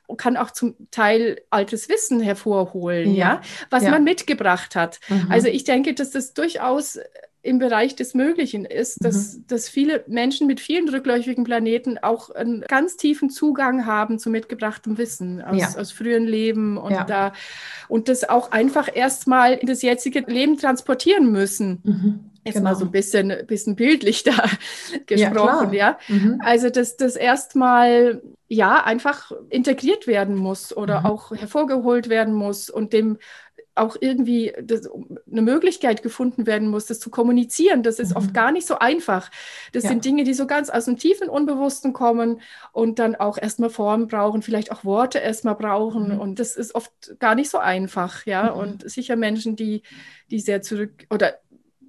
und 0.09 0.17
kann 0.17 0.37
auch 0.37 0.51
zum 0.51 0.75
Teil 0.91 1.41
altes 1.51 1.89
Wissen 1.89 2.21
hervorholen, 2.21 3.15
ja, 3.15 3.35
ja 3.35 3.41
was 3.71 3.85
ja. 3.85 3.91
man 3.91 4.03
mitgebracht 4.03 4.75
hat. 4.75 4.99
Mhm. 5.09 5.27
Also 5.31 5.47
ich 5.47 5.63
denke, 5.63 5.95
dass 5.95 6.11
das 6.11 6.35
durchaus 6.35 6.99
im 7.47 7.59
Bereich 7.59 7.95
des 7.95 8.15
Möglichen 8.15 8.65
ist, 8.65 9.05
dass, 9.05 9.37
mhm. 9.37 9.45
dass 9.47 9.69
viele 9.69 10.05
Menschen 10.09 10.47
mit 10.47 10.61
vielen 10.61 10.89
rückläufigen 10.89 11.45
Planeten 11.45 11.99
auch 11.99 12.31
einen 12.31 12.63
ganz 12.63 12.97
tiefen 12.97 13.31
Zugang 13.31 13.87
haben 13.87 14.19
zu 14.19 14.31
mitgebrachtem 14.31 14.99
Wissen 14.99 15.41
aus, 15.41 15.59
ja. 15.59 15.81
aus 15.81 15.93
früheren 15.93 16.25
Leben 16.25 16.77
und 16.77 16.93
ja. 16.93 17.05
da 17.05 17.33
und 17.89 18.09
das 18.09 18.29
auch 18.29 18.53
einfach 18.53 18.89
erstmal 18.95 19.55
in 19.55 19.67
das 19.67 19.83
jetzige 19.83 20.21
Leben 20.21 20.59
transportieren 20.59 21.31
müssen. 21.31 21.81
Mhm. 21.85 22.31
Jetzt 22.45 22.55
genau. 22.59 22.71
mal 22.71 22.77
so 22.77 22.85
ein 22.85 22.93
bisschen, 22.93 23.33
bisschen 23.49 23.75
bildlich 23.75 24.23
da 24.23 24.45
gesprochen, 25.07 25.73
ja. 25.73 25.99
ja. 26.09 26.15
Mhm. 26.15 26.41
Also, 26.45 26.71
dass 26.71 26.97
das 26.97 27.17
erstmal 27.17 28.23
ja 28.49 28.85
einfach 28.85 29.33
integriert 29.51 30.07
werden 30.07 30.37
muss 30.37 30.77
oder 30.77 31.01
mhm. 31.01 31.07
auch 31.07 31.33
hervorgeholt 31.33 32.09
werden 32.09 32.33
muss 32.35 32.71
und 32.71 32.93
dem 32.93 33.19
auch 33.77 33.97
irgendwie 34.01 34.53
das, 34.63 34.89
eine 35.31 35.43
Möglichkeit 35.43 36.03
gefunden 36.03 36.47
werden 36.47 36.69
muss, 36.69 36.87
das 36.87 36.99
zu 36.99 37.11
kommunizieren. 37.11 37.83
Das 37.83 37.99
ist 37.99 38.11
mhm. 38.11 38.17
oft 38.17 38.35
gar 38.35 38.53
nicht 38.53 38.67
so 38.67 38.79
einfach. 38.79 39.31
Das 39.73 39.85
ja. 39.85 39.91
sind 39.91 40.05
Dinge, 40.05 40.25
die 40.25 40.35
so 40.35 40.47
ganz 40.47 40.71
aus 40.71 40.87
dem 40.87 40.97
tiefen 40.97 41.29
Unbewussten 41.29 41.93
kommen 41.93 42.41
und 42.73 42.99
dann 42.99 43.15
auch 43.15 43.39
erstmal 43.39 43.71
Form 43.71 44.09
brauchen, 44.09 44.43
vielleicht 44.43 44.73
auch 44.73 44.85
Worte 44.85 45.19
erstmal 45.19 45.55
brauchen. 45.55 46.15
Mhm. 46.15 46.21
Und 46.21 46.39
das 46.39 46.57
ist 46.57 46.75
oft 46.75 46.93
gar 47.19 47.35
nicht 47.35 47.51
so 47.51 47.59
einfach, 47.59 48.27
ja. 48.27 48.55
Mhm. 48.55 48.61
Und 48.61 48.91
sicher 48.91 49.17
Menschen, 49.17 49.57
die, 49.57 49.83
die 50.31 50.41
sehr 50.41 50.63
zurück 50.63 51.07
oder 51.11 51.35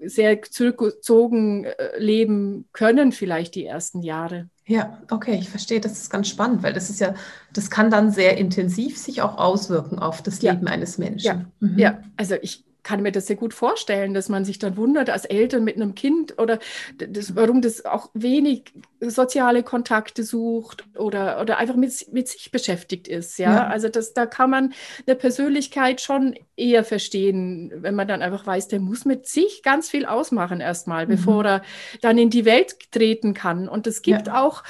sehr 0.06 0.42
zurückgezogen 0.42 1.66
äh, 1.66 1.98
leben 1.98 2.68
können, 2.74 3.12
vielleicht 3.12 3.56
die 3.56 3.66
ersten 3.66 4.02
Jahre. 4.02 4.50
Ja, 4.66 5.02
okay, 5.12 5.38
ich 5.40 5.50
verstehe. 5.50 5.80
Das 5.80 5.94
ist 5.94 6.10
ganz 6.10 6.28
spannend, 6.28 6.62
weil 6.62 6.74
das 6.74 6.90
ist 6.90 7.00
ja, 7.00 7.14
das 7.54 7.70
kann 7.70 7.90
dann 7.90 8.12
sehr 8.12 8.38
intensiv 8.38 8.98
sich 8.98 9.22
auch 9.22 9.38
auswirken 9.38 10.00
auf 10.00 10.22
das 10.22 10.42
Leben 10.42 10.68
ja. 10.68 10.74
eines 10.74 10.98
Menschen. 10.98 11.26
Ja. 11.26 11.46
Mhm. 11.60 11.80
ja, 11.80 12.02
also 12.18 12.36
ich 12.42 12.67
kann 12.88 13.02
mir 13.02 13.12
das 13.12 13.28
sehr 13.28 13.36
gut 13.36 13.54
vorstellen, 13.54 14.14
dass 14.14 14.30
man 14.30 14.46
sich 14.46 14.60
dann 14.60 14.78
wundert 14.78 15.10
als 15.10 15.26
Eltern 15.26 15.66
mit 15.66 15.76
einem 15.76 15.94
Kind 15.94 16.40
oder 16.40 16.58
das, 16.98 17.36
warum 17.36 17.62
das 17.62 17.84
auch 17.84 18.10
wenig 18.14 18.64
soziale 19.02 19.62
Kontakte 19.62 20.24
sucht 20.24 20.86
oder, 20.96 21.42
oder 21.42 21.58
einfach 21.58 21.76
mit, 21.76 22.14
mit 22.14 22.30
sich 22.30 22.50
beschäftigt 22.50 23.10
ist. 23.10 23.40
Ja? 23.40 23.54
ja, 23.54 23.68
also 23.68 23.90
das, 23.90 24.14
da 24.14 24.26
kann 24.26 24.50
man 24.50 24.74
eine 25.06 25.18
Persönlichkeit 25.18 26.00
schon 26.00 26.36
eher 26.56 26.86
verstehen, 26.86 27.74
wenn 27.76 27.94
man 27.94 28.08
dann 28.08 28.22
einfach 28.22 28.48
weiß, 28.48 28.70
der 28.70 28.80
muss 28.80 29.04
mit 29.04 29.28
sich 29.28 29.64
ganz 29.64 29.90
viel 29.90 30.06
ausmachen 30.06 30.62
erstmal, 30.62 31.08
mhm. 31.08 31.10
bevor 31.10 31.46
er 31.46 31.62
dann 32.00 32.18
in 32.18 32.30
die 32.30 32.46
Welt 32.46 32.78
treten 32.92 33.34
kann. 33.34 33.68
Und 33.68 33.86
es 33.86 34.02
gibt 34.02 34.28
ja. 34.28 34.42
auch 34.42 34.64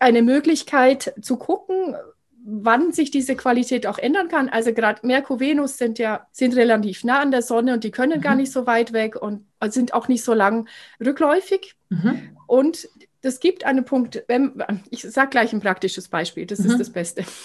eine 0.00 0.20
Möglichkeit 0.20 1.14
zu 1.22 1.38
gucken, 1.38 1.96
wann 2.46 2.92
sich 2.92 3.10
diese 3.10 3.36
Qualität 3.36 3.86
auch 3.86 3.98
ändern 3.98 4.28
kann. 4.28 4.50
Also 4.50 4.74
gerade 4.74 5.06
Merkur, 5.06 5.40
Venus 5.40 5.78
sind 5.78 5.98
ja 5.98 6.26
sind 6.30 6.54
relativ 6.54 7.02
nah 7.02 7.20
an 7.20 7.30
der 7.30 7.42
Sonne 7.42 7.72
und 7.72 7.84
die 7.84 7.90
können 7.90 8.18
mhm. 8.18 8.22
gar 8.22 8.34
nicht 8.34 8.52
so 8.52 8.66
weit 8.66 8.92
weg 8.92 9.16
und 9.20 9.46
sind 9.68 9.94
auch 9.94 10.08
nicht 10.08 10.22
so 10.22 10.34
lang 10.34 10.68
rückläufig. 11.04 11.74
Mhm. 11.88 12.36
Und 12.46 12.88
es 13.22 13.40
gibt 13.40 13.64
einen 13.64 13.86
Punkt, 13.86 14.22
wenn, 14.28 14.62
ich 14.90 15.02
sage 15.02 15.30
gleich 15.30 15.54
ein 15.54 15.60
praktisches 15.60 16.08
Beispiel, 16.08 16.44
das 16.44 16.58
mhm. 16.58 16.70
ist 16.72 16.80
das 16.80 16.90
Beste. 16.90 17.24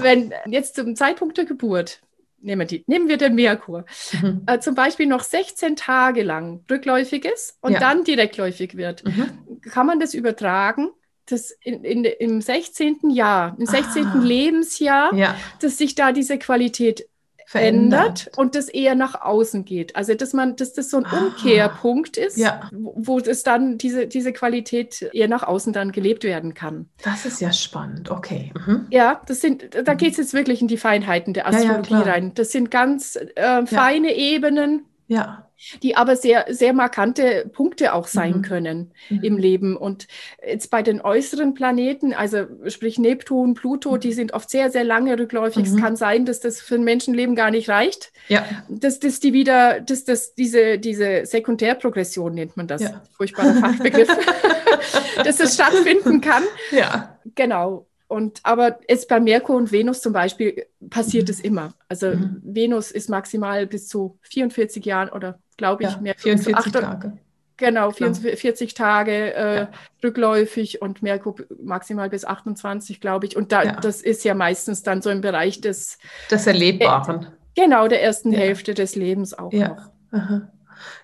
wenn 0.00 0.34
jetzt 0.46 0.74
zum 0.74 0.96
Zeitpunkt 0.96 1.38
der 1.38 1.44
Geburt, 1.44 2.00
nehmen, 2.40 2.66
die, 2.66 2.82
nehmen 2.88 3.08
wir 3.08 3.16
den 3.16 3.36
Merkur, 3.36 3.84
mhm. 4.20 4.42
äh, 4.46 4.58
zum 4.58 4.74
Beispiel 4.74 5.06
noch 5.06 5.22
16 5.22 5.76
Tage 5.76 6.24
lang 6.24 6.64
rückläufig 6.68 7.24
ist 7.24 7.56
und 7.60 7.74
ja. 7.74 7.78
dann 7.78 8.02
direktläufig 8.02 8.76
wird, 8.76 9.04
mhm. 9.04 9.60
kann 9.70 9.86
man 9.86 10.00
das 10.00 10.14
übertragen 10.14 10.88
das 11.30 11.50
in, 11.62 11.84
in, 11.84 12.04
im 12.04 12.40
16. 12.40 13.10
Jahr, 13.10 13.56
im 13.58 13.66
16. 13.66 14.06
Ah, 14.06 14.20
Lebensjahr, 14.22 15.14
ja. 15.14 15.34
dass 15.60 15.78
sich 15.78 15.94
da 15.94 16.12
diese 16.12 16.38
Qualität 16.38 17.08
verändert, 17.46 18.20
verändert 18.20 18.38
und 18.38 18.54
das 18.54 18.68
eher 18.68 18.94
nach 18.94 19.22
außen 19.22 19.64
geht. 19.64 19.96
Also 19.96 20.14
dass 20.14 20.34
man, 20.34 20.56
dass 20.56 20.74
das 20.74 20.90
so 20.90 20.98
ein 20.98 21.06
ah, 21.06 21.18
Umkehrpunkt 21.18 22.18
ist, 22.18 22.36
ja. 22.36 22.68
wo, 22.72 23.18
es 23.18 23.42
dann 23.42 23.78
diese, 23.78 24.06
diese 24.06 24.32
Qualität 24.32 25.02
eher 25.14 25.28
nach 25.28 25.42
außen 25.44 25.72
dann 25.72 25.92
gelebt 25.92 26.24
werden 26.24 26.52
kann. 26.52 26.90
Das 27.02 27.24
ist 27.24 27.40
ja 27.40 27.52
spannend, 27.52 28.10
okay. 28.10 28.52
Mhm. 28.66 28.86
Ja, 28.90 29.22
das 29.26 29.40
sind, 29.40 29.64
da 29.82 29.94
geht 29.94 30.12
es 30.12 30.18
jetzt 30.18 30.34
wirklich 30.34 30.60
in 30.60 30.68
die 30.68 30.76
Feinheiten 30.76 31.32
der 31.32 31.46
Astrologie 31.46 31.94
ja, 31.94 32.00
rein. 32.02 32.34
Das 32.34 32.52
sind 32.52 32.70
ganz 32.70 33.16
äh, 33.16 33.64
feine 33.64 34.14
Ebenen. 34.14 34.84
Ja 35.06 35.47
die 35.82 35.96
aber 35.96 36.16
sehr, 36.16 36.46
sehr 36.48 36.72
markante 36.72 37.50
Punkte 37.52 37.92
auch 37.92 38.06
sein 38.06 38.38
mhm. 38.38 38.42
können 38.42 38.92
mhm. 39.08 39.22
im 39.22 39.36
Leben. 39.38 39.76
Und 39.76 40.06
jetzt 40.46 40.70
bei 40.70 40.82
den 40.82 41.00
äußeren 41.00 41.54
Planeten, 41.54 42.12
also 42.12 42.46
sprich 42.66 42.98
Neptun, 42.98 43.54
Pluto, 43.54 43.92
mhm. 43.92 44.00
die 44.00 44.12
sind 44.12 44.32
oft 44.32 44.50
sehr, 44.50 44.70
sehr 44.70 44.84
lange 44.84 45.18
rückläufig. 45.18 45.66
Es 45.66 45.72
mhm. 45.72 45.80
kann 45.80 45.96
sein, 45.96 46.24
dass 46.24 46.40
das 46.40 46.60
für 46.60 46.76
ein 46.76 46.84
Menschenleben 46.84 47.34
gar 47.34 47.50
nicht 47.50 47.68
reicht. 47.68 48.12
Ja. 48.28 48.44
Dass, 48.68 49.00
dass 49.00 49.20
die 49.20 49.32
wieder, 49.32 49.80
dass 49.80 50.04
das 50.04 50.34
diese, 50.34 50.78
diese 50.78 51.26
Sekundärprogression 51.26 52.34
nennt 52.34 52.56
man 52.56 52.66
das, 52.66 52.82
ja. 52.82 53.02
furchtbarer 53.16 53.54
Fachbegriff, 53.54 54.08
dass 55.24 55.36
das 55.38 55.54
stattfinden 55.54 56.20
kann. 56.20 56.44
Ja. 56.70 57.18
Genau. 57.34 57.86
Und 58.08 58.40
aber 58.42 58.80
jetzt 58.88 59.06
bei 59.08 59.20
Merkur 59.20 59.56
und 59.56 59.70
Venus 59.70 60.00
zum 60.00 60.14
Beispiel 60.14 60.66
passiert 60.88 61.28
mhm. 61.28 61.30
es 61.30 61.40
immer. 61.40 61.74
Also 61.88 62.08
mhm. 62.08 62.40
Venus 62.42 62.90
ist 62.90 63.10
maximal 63.10 63.66
bis 63.66 63.86
zu 63.86 64.18
44 64.22 64.84
Jahren 64.84 65.10
oder 65.10 65.38
glaube 65.58 65.82
ich, 65.82 65.90
ja, 65.90 65.98
mehr 65.98 66.14
44 66.16 66.72
Tage. 66.72 67.18
Genau, 67.58 67.90
44 67.90 68.72
Tage 68.72 69.34
äh, 69.34 69.56
ja. 69.56 69.68
rückläufig 70.02 70.80
und 70.80 71.02
Merkur 71.02 71.34
maximal 71.60 72.08
bis 72.08 72.24
28, 72.24 73.00
glaube 73.00 73.26
ich. 73.26 73.36
Und 73.36 73.50
da, 73.50 73.64
ja. 73.64 73.72
das 73.72 74.00
ist 74.00 74.24
ja 74.24 74.34
meistens 74.34 74.84
dann 74.84 75.02
so 75.02 75.10
im 75.10 75.20
Bereich 75.20 75.60
des 75.60 75.98
des 76.30 76.46
Erlebbaren. 76.46 77.24
Äh, 77.24 77.62
genau, 77.62 77.88
der 77.88 78.02
ersten. 78.02 78.32
Hälfte 78.32 78.74
des 78.74 78.94
Lebens 78.94 79.34
auch 79.34 79.52
noch. 79.52 79.76
Aha. 80.12 80.48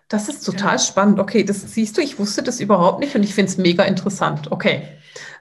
Das 0.08 0.28
ist 0.28 0.44
total 0.44 0.78
spannend. 0.78 1.18
Okay, 1.18 1.42
das 1.42 1.74
siehst 1.74 1.96
du, 1.96 2.00
ich 2.00 2.20
wusste 2.20 2.44
das 2.44 2.60
überhaupt 2.60 3.00
nicht 3.00 3.16
und 3.16 3.24
ich 3.24 3.34
finde 3.34 3.50
es 3.50 3.58
mega 3.58 3.82
interessant. 3.82 4.52
Okay. 4.52 4.86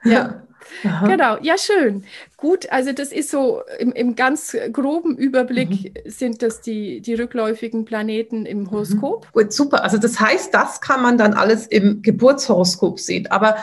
Ja. 0.04 0.42
Aha. 0.84 1.06
Genau, 1.06 1.38
ja, 1.40 1.56
schön. 1.58 2.04
Gut, 2.36 2.70
also 2.70 2.92
das 2.92 3.12
ist 3.12 3.30
so 3.30 3.62
im, 3.78 3.92
im 3.92 4.16
ganz 4.16 4.56
groben 4.72 5.16
Überblick 5.16 5.70
mhm. 5.70 6.10
sind 6.10 6.42
das 6.42 6.60
die, 6.60 7.00
die 7.00 7.14
rückläufigen 7.14 7.84
Planeten 7.84 8.46
im 8.46 8.60
mhm. 8.60 8.70
Horoskop. 8.70 9.32
Gut, 9.32 9.52
super. 9.52 9.82
Also 9.82 9.98
das 9.98 10.20
heißt, 10.20 10.52
das 10.52 10.80
kann 10.80 11.02
man 11.02 11.18
dann 11.18 11.34
alles 11.34 11.66
im 11.66 12.02
Geburtshoroskop 12.02 13.00
sehen. 13.00 13.26
Aber 13.28 13.56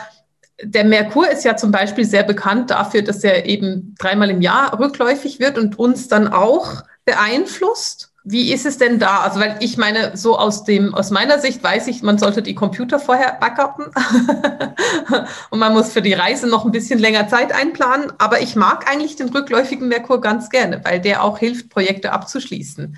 der 0.62 0.84
Merkur 0.84 1.28
ist 1.30 1.44
ja 1.44 1.56
zum 1.56 1.70
Beispiel 1.70 2.04
sehr 2.04 2.22
bekannt 2.22 2.70
dafür, 2.70 3.02
dass 3.02 3.24
er 3.24 3.46
eben 3.46 3.94
dreimal 3.98 4.30
im 4.30 4.40
Jahr 4.40 4.78
rückläufig 4.78 5.40
wird 5.40 5.58
und 5.58 5.78
uns 5.78 6.08
dann 6.08 6.28
auch 6.28 6.82
beeinflusst. 7.04 8.11
Wie 8.24 8.52
ist 8.52 8.66
es 8.66 8.78
denn 8.78 9.00
da? 9.00 9.20
Also, 9.22 9.40
weil 9.40 9.56
ich 9.58 9.76
meine, 9.78 10.16
so 10.16 10.38
aus 10.38 10.62
dem, 10.62 10.94
aus 10.94 11.10
meiner 11.10 11.40
Sicht 11.40 11.62
weiß 11.62 11.88
ich, 11.88 12.02
man 12.02 12.18
sollte 12.18 12.40
die 12.40 12.54
Computer 12.54 13.00
vorher 13.00 13.36
backuppen 13.40 13.86
und 15.50 15.58
man 15.58 15.72
muss 15.72 15.92
für 15.92 16.02
die 16.02 16.12
Reise 16.12 16.46
noch 16.46 16.64
ein 16.64 16.70
bisschen 16.70 17.00
länger 17.00 17.26
Zeit 17.26 17.52
einplanen. 17.52 18.12
Aber 18.18 18.40
ich 18.40 18.54
mag 18.54 18.88
eigentlich 18.88 19.16
den 19.16 19.30
rückläufigen 19.30 19.88
Merkur 19.88 20.20
ganz 20.20 20.50
gerne, 20.50 20.80
weil 20.84 21.00
der 21.00 21.24
auch 21.24 21.38
hilft, 21.38 21.68
Projekte 21.68 22.12
abzuschließen. 22.12 22.96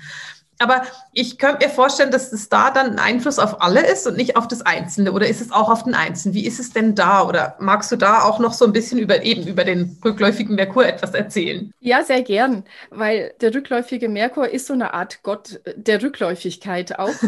Aber 0.59 0.83
ich 1.11 1.37
könnte 1.37 1.65
mir 1.65 1.71
vorstellen, 1.71 2.11
dass 2.11 2.31
es 2.31 2.49
da 2.49 2.71
dann 2.71 2.91
ein 2.91 2.99
Einfluss 2.99 3.39
auf 3.39 3.61
alle 3.61 3.85
ist 3.85 4.07
und 4.07 4.17
nicht 4.17 4.37
auf 4.37 4.47
das 4.47 4.61
Einzelne. 4.61 5.11
Oder 5.11 5.27
ist 5.27 5.41
es 5.41 5.51
auch 5.51 5.69
auf 5.69 5.83
den 5.83 5.95
Einzelnen? 5.95 6.33
Wie 6.33 6.45
ist 6.45 6.59
es 6.59 6.71
denn 6.71 6.95
da? 6.95 7.27
Oder 7.27 7.55
magst 7.59 7.91
du 7.91 7.95
da 7.95 8.23
auch 8.23 8.39
noch 8.39 8.53
so 8.53 8.65
ein 8.65 8.73
bisschen 8.73 8.99
über 8.99 9.23
eben 9.23 9.47
über 9.47 9.63
den 9.63 9.97
rückläufigen 10.03 10.55
Merkur 10.55 10.85
etwas 10.85 11.13
erzählen? 11.13 11.73
Ja, 11.79 12.03
sehr 12.03 12.21
gern, 12.21 12.63
weil 12.89 13.33
der 13.41 13.53
rückläufige 13.53 14.09
Merkur 14.09 14.49
ist 14.49 14.67
so 14.67 14.73
eine 14.73 14.93
Art 14.93 15.23
Gott 15.23 15.59
der 15.75 16.01
Rückläufigkeit 16.01 16.97
auch. 16.99 17.09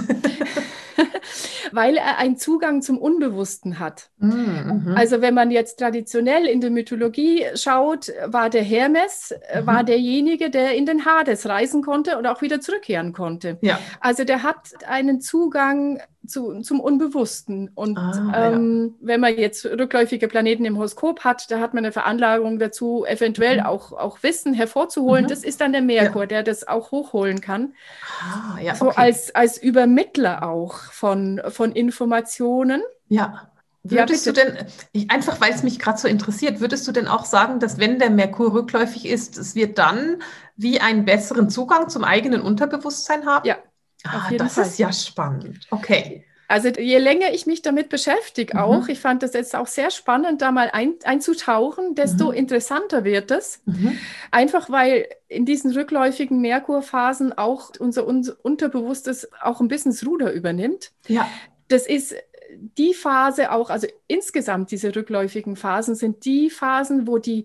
weil 1.71 1.97
er 1.97 2.17
einen 2.17 2.37
Zugang 2.37 2.81
zum 2.81 2.97
Unbewussten 2.97 3.79
hat. 3.79 4.09
Mm, 4.17 4.27
mhm. 4.27 4.93
Also 4.95 5.21
wenn 5.21 5.33
man 5.33 5.51
jetzt 5.51 5.79
traditionell 5.79 6.45
in 6.45 6.61
der 6.61 6.69
Mythologie 6.69 7.45
schaut, 7.55 8.11
war 8.25 8.49
der 8.49 8.63
Hermes, 8.63 9.31
äh, 9.31 9.61
mhm. 9.61 9.67
war 9.67 9.83
derjenige, 9.83 10.49
der 10.49 10.75
in 10.75 10.85
den 10.85 11.05
Hades 11.05 11.47
reisen 11.47 11.81
konnte 11.81 12.17
und 12.17 12.27
auch 12.27 12.41
wieder 12.41 12.61
zurückkehren 12.61 13.13
konnte. 13.13 13.57
Ja. 13.61 13.79
Also 13.99 14.23
der 14.23 14.43
hat 14.43 14.69
einen 14.87 15.21
Zugang 15.21 16.01
zu, 16.27 16.61
zum 16.61 16.79
Unbewussten. 16.79 17.71
Und 17.73 17.97
ah, 17.97 18.51
ähm, 18.53 18.95
ja. 18.99 19.07
wenn 19.07 19.21
man 19.21 19.37
jetzt 19.37 19.65
rückläufige 19.65 20.27
Planeten 20.27 20.65
im 20.65 20.77
Horoskop 20.77 21.21
hat, 21.23 21.49
da 21.49 21.59
hat 21.59 21.73
man 21.73 21.85
eine 21.85 21.91
Veranlagung 21.91 22.59
dazu, 22.59 23.05
eventuell 23.07 23.61
mhm. 23.61 23.65
auch, 23.65 23.91
auch 23.93 24.21
Wissen 24.23 24.53
hervorzuholen. 24.53 25.25
Mhm. 25.25 25.29
Das 25.29 25.43
ist 25.43 25.61
dann 25.61 25.71
der 25.71 25.81
Merkur, 25.81 26.23
ja. 26.23 26.27
der 26.27 26.43
das 26.43 26.67
auch 26.67 26.91
hochholen 26.91 27.41
kann. 27.41 27.73
Ah, 28.21 28.59
ja, 28.61 28.73
okay. 28.73 28.79
So 28.79 28.89
als, 28.89 29.33
als 29.35 29.57
Übermittler 29.57 30.43
auch 30.43 30.75
von, 30.91 31.41
von 31.49 31.71
Informationen. 31.71 32.81
Ja. 33.09 33.49
Würdest 33.83 34.25
ja, 34.25 34.33
du 34.33 34.41
denn, 34.41 34.67
ich, 34.91 35.09
einfach 35.09 35.39
weil 35.39 35.53
es 35.53 35.63
mich 35.63 35.79
gerade 35.79 35.97
so 35.97 36.07
interessiert, 36.07 36.59
würdest 36.59 36.87
du 36.87 36.91
denn 36.91 37.07
auch 37.07 37.25
sagen, 37.25 37.59
dass 37.59 37.77
wenn 37.77 37.99
der 37.99 38.09
Merkur 38.09 38.53
rückläufig 38.53 39.07
ist, 39.07 39.37
es 39.37 39.55
wird 39.55 39.77
dann 39.77 40.21
wie 40.57 40.81
einen 40.81 41.05
besseren 41.05 41.49
Zugang 41.49 41.87
zum 41.87 42.03
eigenen 42.03 42.41
Unterbewusstsein 42.41 43.25
haben? 43.25 43.47
Ja. 43.47 43.55
Ah, 44.11 44.29
das 44.37 44.55
Fall. 44.55 44.65
ist 44.65 44.79
ja 44.79 44.91
spannend. 44.91 45.67
Okay. 45.71 46.25
Also 46.49 46.69
je 46.69 46.97
länger 46.97 47.33
ich 47.33 47.45
mich 47.45 47.61
damit 47.61 47.89
beschäftige 47.89 48.55
mhm. 48.55 48.63
auch, 48.63 48.87
ich 48.87 48.99
fand 48.99 49.21
das 49.21 49.33
jetzt 49.33 49.53
auch 49.53 49.67
sehr 49.67 49.91
spannend, 49.91 50.41
da 50.41 50.51
mal 50.51 50.69
ein, 50.71 50.93
einzutauchen, 51.03 51.93
desto 51.93 52.27
mhm. 52.27 52.37
interessanter 52.37 53.03
wird 53.03 53.31
es. 53.31 53.61
Mhm. 53.65 53.97
Einfach 54.31 54.69
weil 54.69 55.07
in 55.27 55.45
diesen 55.45 55.71
rückläufigen 55.71 56.39
Merkurphasen 56.39 57.37
auch 57.37 57.71
unser, 57.79 58.07
unser 58.07 58.37
Unterbewusstes 58.43 59.29
auch 59.41 59.59
ein 59.59 59.67
bisschen 59.67 59.91
das 59.91 60.05
Ruder 60.05 60.31
übernimmt. 60.31 60.91
Ja. 61.07 61.27
Das 61.67 61.85
ist 61.85 62.15
die 62.77 62.93
Phase 62.93 63.51
auch, 63.51 63.69
also 63.69 63.87
insgesamt 64.07 64.71
diese 64.71 64.95
rückläufigen 64.95 65.57
Phasen 65.57 65.95
sind 65.95 66.23
die 66.23 66.49
Phasen, 66.49 67.07
wo 67.07 67.17
die 67.17 67.43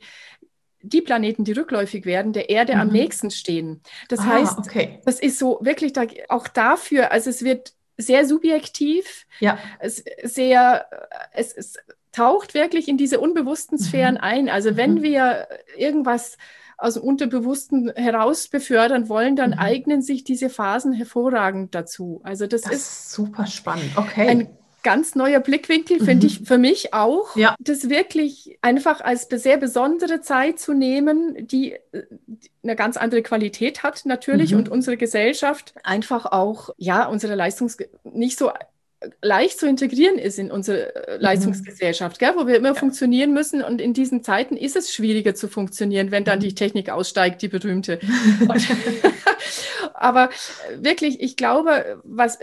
die 0.82 1.00
Planeten, 1.00 1.44
die 1.44 1.52
rückläufig 1.52 2.04
werden, 2.04 2.32
der 2.32 2.50
Erde 2.50 2.74
mhm. 2.74 2.80
am 2.80 2.88
nächsten 2.88 3.30
stehen. 3.30 3.80
Das 4.08 4.20
ah, 4.20 4.26
heißt, 4.26 4.58
okay. 4.58 5.00
das 5.04 5.20
ist 5.20 5.38
so 5.38 5.58
wirklich 5.62 5.92
da, 5.92 6.04
auch 6.28 6.48
dafür, 6.48 7.12
also 7.12 7.30
es 7.30 7.44
wird 7.44 7.74
sehr 7.96 8.26
subjektiv, 8.26 9.26
ja. 9.40 9.58
es, 9.78 10.04
sehr, 10.22 10.86
es, 11.32 11.52
es 11.52 11.76
taucht 12.12 12.54
wirklich 12.54 12.88
in 12.88 12.96
diese 12.96 13.20
unbewussten 13.20 13.78
mhm. 13.78 13.82
Sphären 13.82 14.14
mhm. 14.14 14.20
ein. 14.20 14.48
Also 14.48 14.76
wenn 14.76 14.94
mhm. 14.94 15.02
wir 15.02 15.48
irgendwas 15.76 16.36
aus 16.78 16.94
dem 16.94 17.04
Unterbewussten 17.04 17.92
heraus 17.94 18.48
befördern 18.48 19.08
wollen, 19.08 19.36
dann 19.36 19.50
mhm. 19.50 19.58
eignen 19.58 20.02
sich 20.02 20.24
diese 20.24 20.50
Phasen 20.50 20.92
hervorragend 20.92 21.74
dazu. 21.74 22.20
Also 22.24 22.46
das, 22.46 22.62
das 22.62 22.72
ist 22.72 23.12
super 23.12 23.46
spannend. 23.46 23.92
Okay. 23.96 24.28
Ein 24.28 24.48
ganz 24.82 25.14
neuer 25.14 25.40
Blickwinkel, 25.40 26.00
mhm. 26.00 26.04
finde 26.04 26.26
ich 26.26 26.40
für 26.40 26.58
mich 26.58 26.94
auch, 26.94 27.36
ja. 27.36 27.54
das 27.60 27.88
wirklich 27.88 28.58
einfach 28.62 29.00
als 29.00 29.28
sehr 29.30 29.56
besondere 29.56 30.20
Zeit 30.20 30.58
zu 30.58 30.74
nehmen, 30.74 31.46
die, 31.46 31.76
die 31.92 32.50
eine 32.62 32.76
ganz 32.76 32.96
andere 32.96 33.22
Qualität 33.22 33.82
hat 33.82 34.04
natürlich 34.04 34.52
mhm. 34.52 34.58
und 34.58 34.68
unsere 34.68 34.96
Gesellschaft 34.96 35.74
einfach 35.84 36.26
auch, 36.26 36.70
ja, 36.76 37.06
unsere 37.06 37.34
Leistungs 37.34 37.76
nicht 38.04 38.38
so 38.38 38.50
leicht 39.20 39.58
zu 39.58 39.66
integrieren 39.66 40.18
ist 40.18 40.38
in 40.38 40.50
unsere 40.50 40.94
äh, 40.94 41.16
mhm. 41.16 41.22
Leistungsgesellschaft, 41.22 42.18
gell, 42.18 42.34
wo 42.36 42.46
wir 42.46 42.56
immer 42.56 42.68
ja. 42.68 42.74
funktionieren 42.74 43.32
müssen. 43.32 43.62
Und 43.62 43.80
in 43.80 43.94
diesen 43.94 44.22
Zeiten 44.22 44.56
ist 44.56 44.76
es 44.76 44.92
schwieriger 44.92 45.34
zu 45.34 45.48
funktionieren, 45.48 46.10
wenn 46.10 46.24
dann 46.24 46.38
mhm. 46.38 46.44
die 46.44 46.54
Technik 46.54 46.90
aussteigt, 46.90 47.42
die 47.42 47.48
berühmte. 47.48 47.98
Aber 49.94 50.30
wirklich, 50.76 51.20
ich 51.20 51.36
glaube, 51.36 52.00
was 52.04 52.38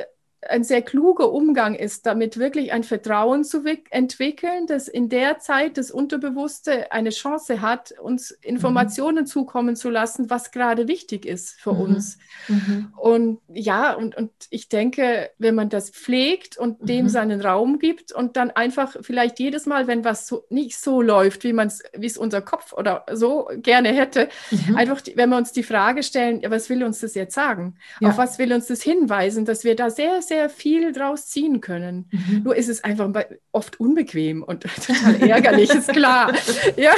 ein 0.47 0.63
sehr 0.63 0.81
kluger 0.81 1.31
Umgang 1.31 1.75
ist, 1.75 2.05
damit 2.05 2.37
wirklich 2.37 2.71
ein 2.71 2.83
Vertrauen 2.83 3.43
zu 3.43 3.63
entwickeln, 3.89 4.67
dass 4.67 4.87
in 4.87 5.09
der 5.09 5.39
Zeit 5.39 5.77
das 5.77 5.91
Unterbewusste 5.91 6.91
eine 6.91 7.09
Chance 7.09 7.61
hat, 7.61 7.93
uns 7.99 8.31
Informationen 8.31 9.23
mhm. 9.23 9.27
zukommen 9.27 9.75
zu 9.75 9.89
lassen, 9.89 10.29
was 10.29 10.51
gerade 10.51 10.87
wichtig 10.87 11.25
ist 11.25 11.59
für 11.59 11.73
mhm. 11.73 11.81
uns. 11.81 12.17
Mhm. 12.47 12.93
Und 12.95 13.39
ja, 13.53 13.93
und, 13.93 14.15
und 14.15 14.31
ich 14.49 14.69
denke, 14.69 15.29
wenn 15.37 15.55
man 15.55 15.69
das 15.69 15.89
pflegt 15.89 16.57
und 16.57 16.77
dem 16.87 17.05
mhm. 17.05 17.09
seinen 17.09 17.41
Raum 17.41 17.79
gibt 17.79 18.13
und 18.13 18.37
dann 18.37 18.51
einfach 18.51 18.95
vielleicht 19.01 19.39
jedes 19.39 19.65
Mal, 19.65 19.87
wenn 19.87 20.05
was 20.05 20.25
so, 20.27 20.45
nicht 20.49 20.79
so 20.79 21.01
läuft, 21.01 21.43
wie 21.43 21.53
man 21.53 21.67
es, 21.67 21.83
wie 21.97 22.07
es 22.07 22.17
unser 22.17 22.41
Kopf 22.41 22.71
oder 22.71 23.05
so 23.11 23.49
gerne 23.57 23.89
hätte, 23.89 24.29
mhm. 24.51 24.77
einfach, 24.77 25.01
die, 25.01 25.17
wenn 25.17 25.29
wir 25.29 25.37
uns 25.37 25.51
die 25.51 25.63
Frage 25.63 26.01
stellen, 26.03 26.41
was 26.47 26.69
will 26.69 26.83
uns 26.83 26.99
das 26.99 27.13
jetzt 27.13 27.35
sagen? 27.35 27.75
Ja. 27.99 28.09
Auf 28.09 28.17
was 28.17 28.39
will 28.39 28.53
uns 28.53 28.67
das 28.67 28.81
hinweisen, 28.81 29.43
dass 29.43 29.65
wir 29.65 29.75
da 29.75 29.89
sehr, 29.89 30.21
sehr 30.29 30.49
viel 30.49 30.93
draus 30.93 31.27
ziehen 31.27 31.59
können. 31.59 32.09
Mhm. 32.11 32.43
Nur 32.43 32.55
ist 32.55 32.69
es 32.69 32.83
einfach 32.83 33.09
oft 33.51 33.79
unbequem 33.79 34.41
und 34.43 34.63
total 34.85 35.21
ärgerlich, 35.21 35.69
ist 35.69 35.89
klar. 35.89 36.33
Ja, 36.77 36.93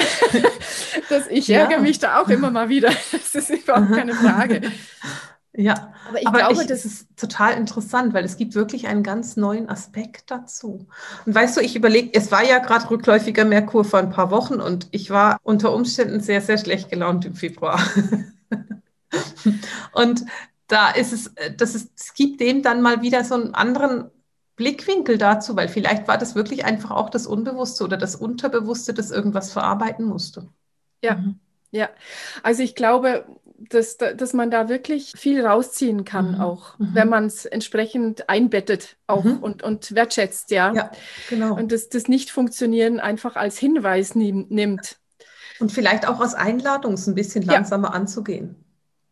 dass 1.10 1.28
ich 1.28 1.48
ja. 1.48 1.62
ärgere 1.62 1.80
mich 1.80 1.98
da 1.98 2.22
auch 2.22 2.30
immer 2.30 2.52
mal 2.52 2.70
wieder. 2.70 2.92
Das 3.12 3.50
ist 3.50 3.64
überhaupt 3.64 3.94
keine 3.94 4.14
Frage. 4.14 4.62
Ja, 5.54 5.94
aber 6.08 6.20
ich 6.20 6.28
aber 6.28 6.38
glaube, 6.40 6.62
ich, 6.62 6.68
das 6.68 6.86
ist 6.86 7.08
total 7.18 7.54
interessant, 7.56 8.14
weil 8.14 8.24
es 8.26 8.38
gibt 8.38 8.56
wirklich 8.56 8.88
einen 8.88 9.04
ganz 9.04 9.38
neuen 9.38 9.70
Aspekt 9.70 10.32
dazu. 10.32 10.88
Und 11.26 11.36
weißt 11.36 11.58
du, 11.58 11.62
ich 11.62 11.76
überlege, 11.76 12.10
es 12.14 12.32
war 12.32 12.44
ja 12.44 12.60
gerade 12.60 12.90
rückläufiger 12.90 13.46
Merkur 13.46 13.86
vor 13.86 14.00
ein 14.00 14.12
paar 14.12 14.32
Wochen 14.32 14.56
und 14.56 14.88
ich 14.92 15.10
war 15.10 15.40
unter 15.44 15.74
Umständen 15.74 16.20
sehr, 16.20 16.42
sehr 16.42 16.58
schlecht 16.58 16.90
gelaunt 16.90 17.26
im 17.26 17.36
Februar. 17.36 17.82
und 19.94 20.26
da 20.72 20.90
ist 20.90 21.12
es, 21.12 21.28
äh, 21.36 21.54
das 21.56 21.76
ist, 21.76 21.92
es 21.98 22.14
gibt 22.14 22.40
dem 22.40 22.64
dann 22.64 22.82
mal 22.82 23.02
wieder 23.02 23.24
so 23.24 23.36
einen 23.36 23.54
anderen 23.54 24.10
Blickwinkel 24.56 25.18
dazu, 25.18 25.56
weil 25.56 25.68
vielleicht 25.68 26.08
war 26.08 26.18
das 26.18 26.36
wirklich 26.36 26.66
einfach 26.66 26.92
auch 26.92 27.10
das 27.10 27.28
Unbewusste 27.28 27.84
oder 27.84 27.98
das 27.98 28.16
Unterbewusste, 28.16 28.94
das 28.94 29.12
irgendwas 29.12 29.52
verarbeiten 29.52 30.06
musste. 30.06 30.48
Ja, 31.04 31.16
mhm. 31.16 31.40
ja. 31.72 31.90
Also 32.44 32.62
ich 32.64 32.76
glaube, 32.76 33.26
dass, 33.70 33.98
dass 33.98 34.34
man 34.34 34.52
da 34.52 34.70
wirklich 34.70 35.14
viel 35.16 35.46
rausziehen 35.46 36.06
kann, 36.06 36.34
mhm. 36.34 36.42
auch 36.42 36.78
mhm. 36.80 36.90
wenn 36.94 37.10
man 37.10 37.26
es 37.26 37.46
entsprechend 37.46 38.30
einbettet 38.30 38.98
auch 39.08 39.24
mhm. 39.24 39.38
und, 39.40 39.64
und 39.64 39.94
wertschätzt, 39.96 40.52
ja. 40.52 40.74
Ja, 40.74 40.92
genau. 41.30 41.56
Und 41.56 41.72
das, 41.72 41.90
das 41.90 42.08
Nicht-Funktionieren 42.08 43.00
einfach 43.00 43.36
als 43.36 43.58
Hinweis 43.58 44.16
nimmt. 44.16 44.98
Und 45.60 45.72
vielleicht 45.72 46.08
auch 46.08 46.20
als 46.20 46.34
Einladung, 46.34 46.94
es 46.94 47.08
ein 47.08 47.16
bisschen 47.16 47.44
langsamer 47.44 47.90
ja. 47.90 47.94
anzugehen. 47.94 48.61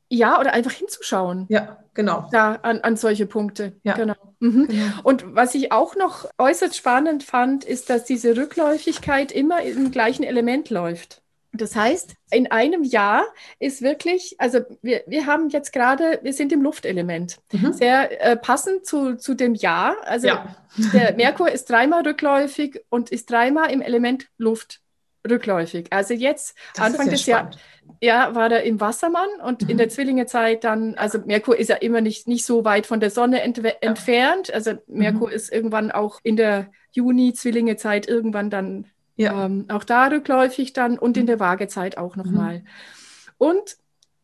Ja, 0.09 0.39
oder 0.39 0.53
einfach 0.53 0.71
hinzuschauen. 0.71 1.45
Ja, 1.49 1.77
genau. 1.93 2.27
Da 2.31 2.55
an, 2.55 2.81
an 2.81 2.97
solche 2.97 3.27
Punkte. 3.27 3.73
Ja. 3.83 3.93
Genau. 3.93 4.15
Mhm. 4.39 4.67
genau. 4.67 4.85
Und 5.03 5.35
was 5.35 5.53
ich 5.53 5.71
auch 5.71 5.95
noch 5.95 6.25
äußerst 6.37 6.75
spannend 6.75 7.23
fand, 7.23 7.63
ist, 7.63 7.89
dass 7.89 8.05
diese 8.05 8.35
Rückläufigkeit 8.35 9.31
immer 9.31 9.61
im 9.61 9.91
gleichen 9.91 10.23
Element 10.23 10.71
läuft. 10.71 11.21
Das 11.51 11.75
heißt, 11.75 12.13
in 12.31 12.51
einem 12.51 12.83
Jahr 12.83 13.25
ist 13.57 13.81
wirklich, 13.81 14.35
also 14.37 14.59
wir, 14.81 15.03
wir 15.07 15.25
haben 15.25 15.49
jetzt 15.49 15.73
gerade, 15.73 16.19
wir 16.21 16.33
sind 16.33 16.51
im 16.51 16.61
Luftelement. 16.61 17.39
Mhm. 17.51 17.73
Sehr 17.73 18.21
äh, 18.23 18.37
passend 18.37 18.85
zu, 18.85 19.15
zu 19.15 19.33
dem 19.33 19.55
Jahr. 19.55 19.95
Also 20.03 20.27
ja. 20.27 20.55
der 20.93 21.15
Merkur 21.15 21.51
ist 21.51 21.69
dreimal 21.69 22.03
rückläufig 22.03 22.81
und 22.89 23.09
ist 23.09 23.31
dreimal 23.31 23.71
im 23.71 23.81
Element 23.81 24.27
Luft 24.37 24.81
rückläufig. 25.27 25.87
Also 25.91 26.13
jetzt, 26.13 26.55
das 26.75 26.85
Anfang 26.85 27.09
des 27.09 27.25
Jahres 27.25 27.57
ja, 28.01 28.33
war 28.35 28.51
er 28.51 28.63
im 28.63 28.79
Wassermann 28.79 29.29
und 29.43 29.63
mhm. 29.63 29.69
in 29.69 29.77
der 29.77 29.89
Zwillingezeit 29.89 30.63
dann, 30.63 30.95
also 30.95 31.19
Merkur 31.25 31.57
ist 31.57 31.69
ja 31.69 31.75
immer 31.75 32.01
nicht, 32.01 32.27
nicht 32.27 32.45
so 32.45 32.63
weit 32.63 32.85
von 32.85 32.99
der 32.99 33.09
Sonne 33.09 33.41
ent 33.41 33.57
ja. 33.57 33.71
entfernt. 33.81 34.53
Also 34.53 34.73
Merkur 34.87 35.29
mhm. 35.29 35.33
ist 35.33 35.51
irgendwann 35.51 35.91
auch 35.91 36.19
in 36.23 36.37
der 36.37 36.71
Juni-Zwillingezeit 36.91 38.07
irgendwann 38.07 38.49
dann 38.49 38.85
ja. 39.15 39.45
ähm, 39.45 39.65
auch 39.69 39.83
da 39.83 40.07
rückläufig 40.07 40.73
dann 40.73 40.97
und 40.97 41.17
in 41.17 41.23
mhm. 41.23 41.27
der 41.27 41.39
Waagezeit 41.39 41.97
auch 41.97 42.15
nochmal. 42.15 42.59
Mhm. 42.59 42.67
Und 43.37 43.77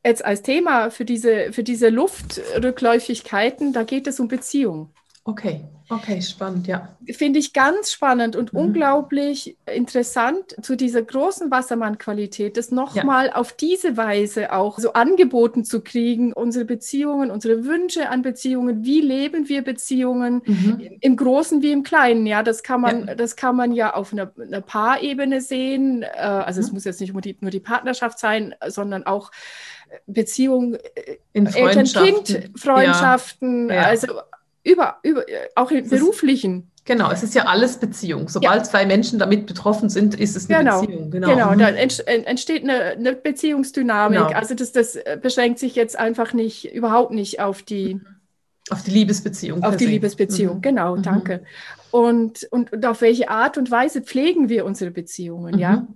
jetzt 0.06 0.24
als 0.24 0.42
Thema 0.42 0.90
für 0.92 1.06
diese, 1.06 1.52
für 1.52 1.64
diese 1.64 1.90
Luftrückläufigkeiten, 1.90 3.74
da 3.74 3.84
geht 3.84 4.08
es 4.08 4.20
um 4.20 4.28
Beziehung. 4.28 4.92
Okay, 5.28 5.66
okay, 5.90 6.22
spannend, 6.22 6.68
ja. 6.68 6.96
Finde 7.10 7.40
ich 7.40 7.52
ganz 7.52 7.92
spannend 7.92 8.36
und 8.36 8.54
mhm. 8.54 8.60
unglaublich 8.60 9.58
interessant 9.66 10.56
zu 10.62 10.76
dieser 10.76 11.02
großen 11.02 11.50
Wassermann-Qualität, 11.50 12.58
das 12.58 12.70
nochmal 12.70 13.26
ja. 13.28 13.36
auf 13.36 13.52
diese 13.52 13.98
Weise 13.98 14.54
auch 14.54 14.78
so 14.78 14.94
angeboten 14.94 15.66
zu 15.66 15.82
kriegen, 15.82 16.32
unsere 16.32 16.64
Beziehungen, 16.64 17.32
unsere 17.32 17.66
Wünsche 17.66 18.10
an 18.10 18.22
Beziehungen, 18.22 18.86
wie 18.86 19.02
leben 19.02 19.50
wir 19.50 19.64
Beziehungen, 19.64 20.44
mhm. 20.46 20.98
im 21.02 21.16
Großen 21.16 21.64
wie 21.64 21.72
im 21.72 21.82
Kleinen, 21.82 22.28
ja, 22.28 22.44
das 22.44 22.62
kann 22.62 22.82
man, 22.82 23.08
ja. 23.08 23.16
das 23.16 23.36
kann 23.36 23.56
man 23.56 23.72
ja 23.72 23.96
auf 23.96 24.14
einer, 24.14 24.32
einer 24.40 24.62
Paarebene 24.62 25.42
sehen, 25.42 26.04
äh, 26.04 26.18
also 26.18 26.62
mhm. 26.62 26.68
es 26.68 26.72
muss 26.72 26.84
jetzt 26.84 27.02
nicht 27.02 27.14
nur 27.14 27.24
die, 27.24 27.36
nur 27.42 27.50
die 27.50 27.60
Partnerschaft 27.60 28.20
sein, 28.20 28.54
sondern 28.68 29.08
auch 29.08 29.32
Beziehungen, 30.06 30.76
äh, 30.76 31.18
Eltern-Kind-Freundschaften, 31.34 33.72
ja. 33.72 33.86
also 33.86 34.22
über, 34.66 34.98
über, 35.04 35.24
auch 35.56 35.72
im 35.72 35.88
beruflichen. 35.88 36.72
Genau, 36.84 37.12
es 37.12 37.24
ist 37.24 37.34
ja 37.34 37.46
alles 37.46 37.78
Beziehung. 37.78 38.30
Sobald 38.30 38.58
ja. 38.58 38.64
zwei 38.64 38.86
Menschen 38.86 39.18
damit 39.18 39.48
betroffen 39.48 39.90
sind, 39.90 40.20
ist 40.20 40.36
es 40.36 40.50
eine 40.50 40.60
genau. 40.60 40.82
Beziehung. 40.82 41.12
Genau, 41.12 41.30
genau. 41.30 41.52
Mhm. 41.52 41.60
da 41.60 41.70
entsteht 41.70 42.64
eine, 42.64 42.82
eine 42.92 43.14
Beziehungsdynamik. 43.14 44.20
Genau. 44.20 44.32
Also 44.32 44.54
das, 44.54 44.72
das 44.72 44.98
beschränkt 45.22 45.58
sich 45.60 45.76
jetzt 45.76 45.98
einfach 45.98 46.34
nicht, 46.34 46.74
überhaupt 46.74 47.12
nicht 47.12 47.40
auf 47.40 47.64
die 47.64 48.02
auf 48.72 48.82
die 48.82 48.92
Liebesbeziehung. 48.92 49.64
Auf 49.64 49.78
die 49.78 49.86
Liebesbeziehung, 49.86 50.58
mhm. 50.58 50.62
genau, 50.62 50.96
mhm. 50.96 51.04
danke. 51.04 51.44
Und, 51.92 52.48
und, 52.52 52.74
und 52.74 52.86
auf 52.86 53.02
welche 53.02 53.30
Art 53.30 53.58
und 53.58 53.70
Weise 53.70 54.02
pflegen 54.02 54.50
wir 54.50 54.66
unsere 54.66 54.90
Beziehungen, 54.90 55.56
mhm. 55.56 55.60
ja? 55.60 55.88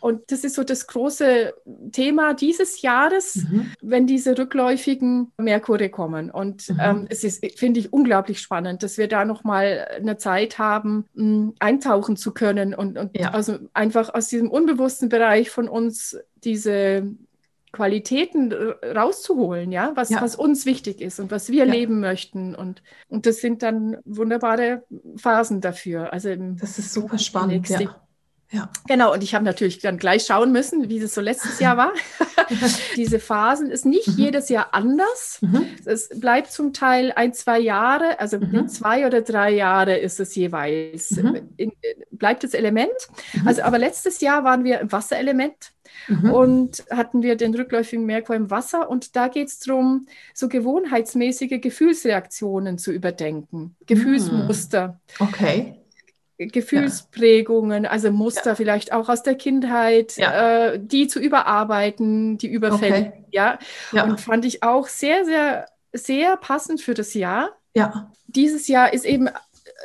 Und 0.00 0.30
das 0.30 0.44
ist 0.44 0.54
so 0.54 0.64
das 0.64 0.86
große 0.86 1.54
Thema 1.92 2.34
dieses 2.34 2.82
Jahres, 2.82 3.36
mhm. 3.36 3.70
wenn 3.80 4.06
diese 4.06 4.36
rückläufigen 4.38 5.32
Merkure 5.36 5.88
kommen. 5.88 6.30
Und 6.30 6.68
mhm. 6.70 6.80
ähm, 6.80 7.06
es 7.08 7.24
ist, 7.24 7.44
finde 7.58 7.80
ich, 7.80 7.92
unglaublich 7.92 8.40
spannend, 8.40 8.82
dass 8.82 8.98
wir 8.98 9.08
da 9.08 9.24
nochmal 9.24 9.88
eine 9.96 10.16
Zeit 10.16 10.58
haben, 10.58 11.06
mh, 11.14 11.52
eintauchen 11.58 12.16
zu 12.16 12.32
können 12.32 12.74
und, 12.74 12.98
und 12.98 13.16
ja. 13.16 13.30
also 13.30 13.58
einfach 13.74 14.14
aus 14.14 14.28
diesem 14.28 14.50
unbewussten 14.50 15.08
Bereich 15.08 15.50
von 15.50 15.68
uns 15.68 16.16
diese 16.44 17.14
Qualitäten 17.70 18.52
rauszuholen, 18.52 19.70
ja, 19.72 19.92
was, 19.94 20.08
Ja. 20.08 20.22
was 20.22 20.36
uns 20.36 20.64
wichtig 20.64 21.02
ist 21.02 21.20
und 21.20 21.30
was 21.30 21.50
wir 21.50 21.66
Ja. 21.66 21.70
leben 21.72 22.00
möchten. 22.00 22.54
Und, 22.54 22.82
und 23.08 23.26
das 23.26 23.38
sind 23.42 23.62
dann 23.62 23.98
wunderbare 24.04 24.84
Phasen 25.16 25.60
dafür. 25.60 26.12
Also 26.12 26.34
Das 26.34 26.78
ist 26.78 26.94
super 26.94 27.18
spannend. 27.18 27.68
Ja. 27.68 28.00
Ja. 28.50 28.70
Genau, 28.86 29.12
und 29.12 29.22
ich 29.22 29.34
habe 29.34 29.44
natürlich 29.44 29.78
dann 29.80 29.98
gleich 29.98 30.24
schauen 30.24 30.52
müssen, 30.52 30.88
wie 30.88 31.00
das 31.00 31.12
so 31.14 31.20
letztes 31.20 31.60
Jahr 31.60 31.76
war. 31.76 31.92
Diese 32.96 33.18
Phasen 33.18 33.70
ist 33.70 33.84
nicht 33.84 34.08
Mhm. 34.08 34.14
jedes 34.16 34.48
Jahr 34.48 34.68
anders. 34.72 35.38
Mhm. 35.42 35.66
Es 35.84 36.08
bleibt 36.18 36.50
zum 36.50 36.72
Teil 36.72 37.12
ein, 37.14 37.34
zwei 37.34 37.58
Jahre, 37.58 38.18
also 38.18 38.38
Mhm. 38.38 38.68
zwei 38.68 39.06
oder 39.06 39.20
drei 39.20 39.50
Jahre 39.50 39.98
ist 39.98 40.18
es 40.18 40.34
jeweils. 40.34 41.10
Mhm. 41.10 41.50
In, 41.58 41.72
bleibt 42.10 42.42
das 42.42 42.54
Element. 42.54 42.88
Mhm. 43.34 43.48
Also, 43.48 43.62
aber 43.62 43.78
letztes 43.78 44.20
Jahr 44.22 44.44
waren 44.44 44.64
wir 44.64 44.80
im 44.80 44.90
Wasserelement 44.92 45.72
Mhm. 46.08 46.30
und 46.32 46.84
hatten 46.90 47.22
wir 47.22 47.36
den 47.36 47.54
rückläufigen 47.54 48.06
Merkur 48.06 48.34
im 48.34 48.50
Wasser. 48.50 48.88
Und 48.88 49.14
da 49.14 49.28
geht 49.28 49.48
es 49.48 49.58
darum, 49.58 50.06
so 50.32 50.48
gewohnheitsmäßige 50.48 51.60
Gefühlsreaktionen 51.60 52.78
zu 52.78 52.92
überdenken, 52.92 53.76
Gefühlsmuster. 53.86 54.98
Okay. 55.18 55.74
Gefühlsprägungen, 56.38 57.84
also 57.86 58.10
Muster 58.10 58.56
vielleicht 58.56 58.92
auch 58.92 59.08
aus 59.08 59.22
der 59.22 59.34
Kindheit, 59.34 60.16
Ja. 60.16 60.68
äh, 60.72 60.80
die 60.80 61.08
zu 61.08 61.20
überarbeiten, 61.20 62.38
die 62.38 62.48
überfällig, 62.48 63.08
Okay. 63.08 63.24
ja. 63.30 63.58
Ja. 63.92 64.04
Und 64.04 64.20
fand 64.20 64.44
ich 64.44 64.62
auch 64.62 64.86
sehr, 64.88 65.24
sehr, 65.24 65.66
sehr 65.92 66.36
passend 66.36 66.80
für 66.80 66.94
das 66.94 67.14
Jahr. 67.14 67.50
ja. 67.74 68.10
Dieses 68.30 68.68
Jahr 68.68 68.92
ist 68.92 69.06
eben 69.06 69.30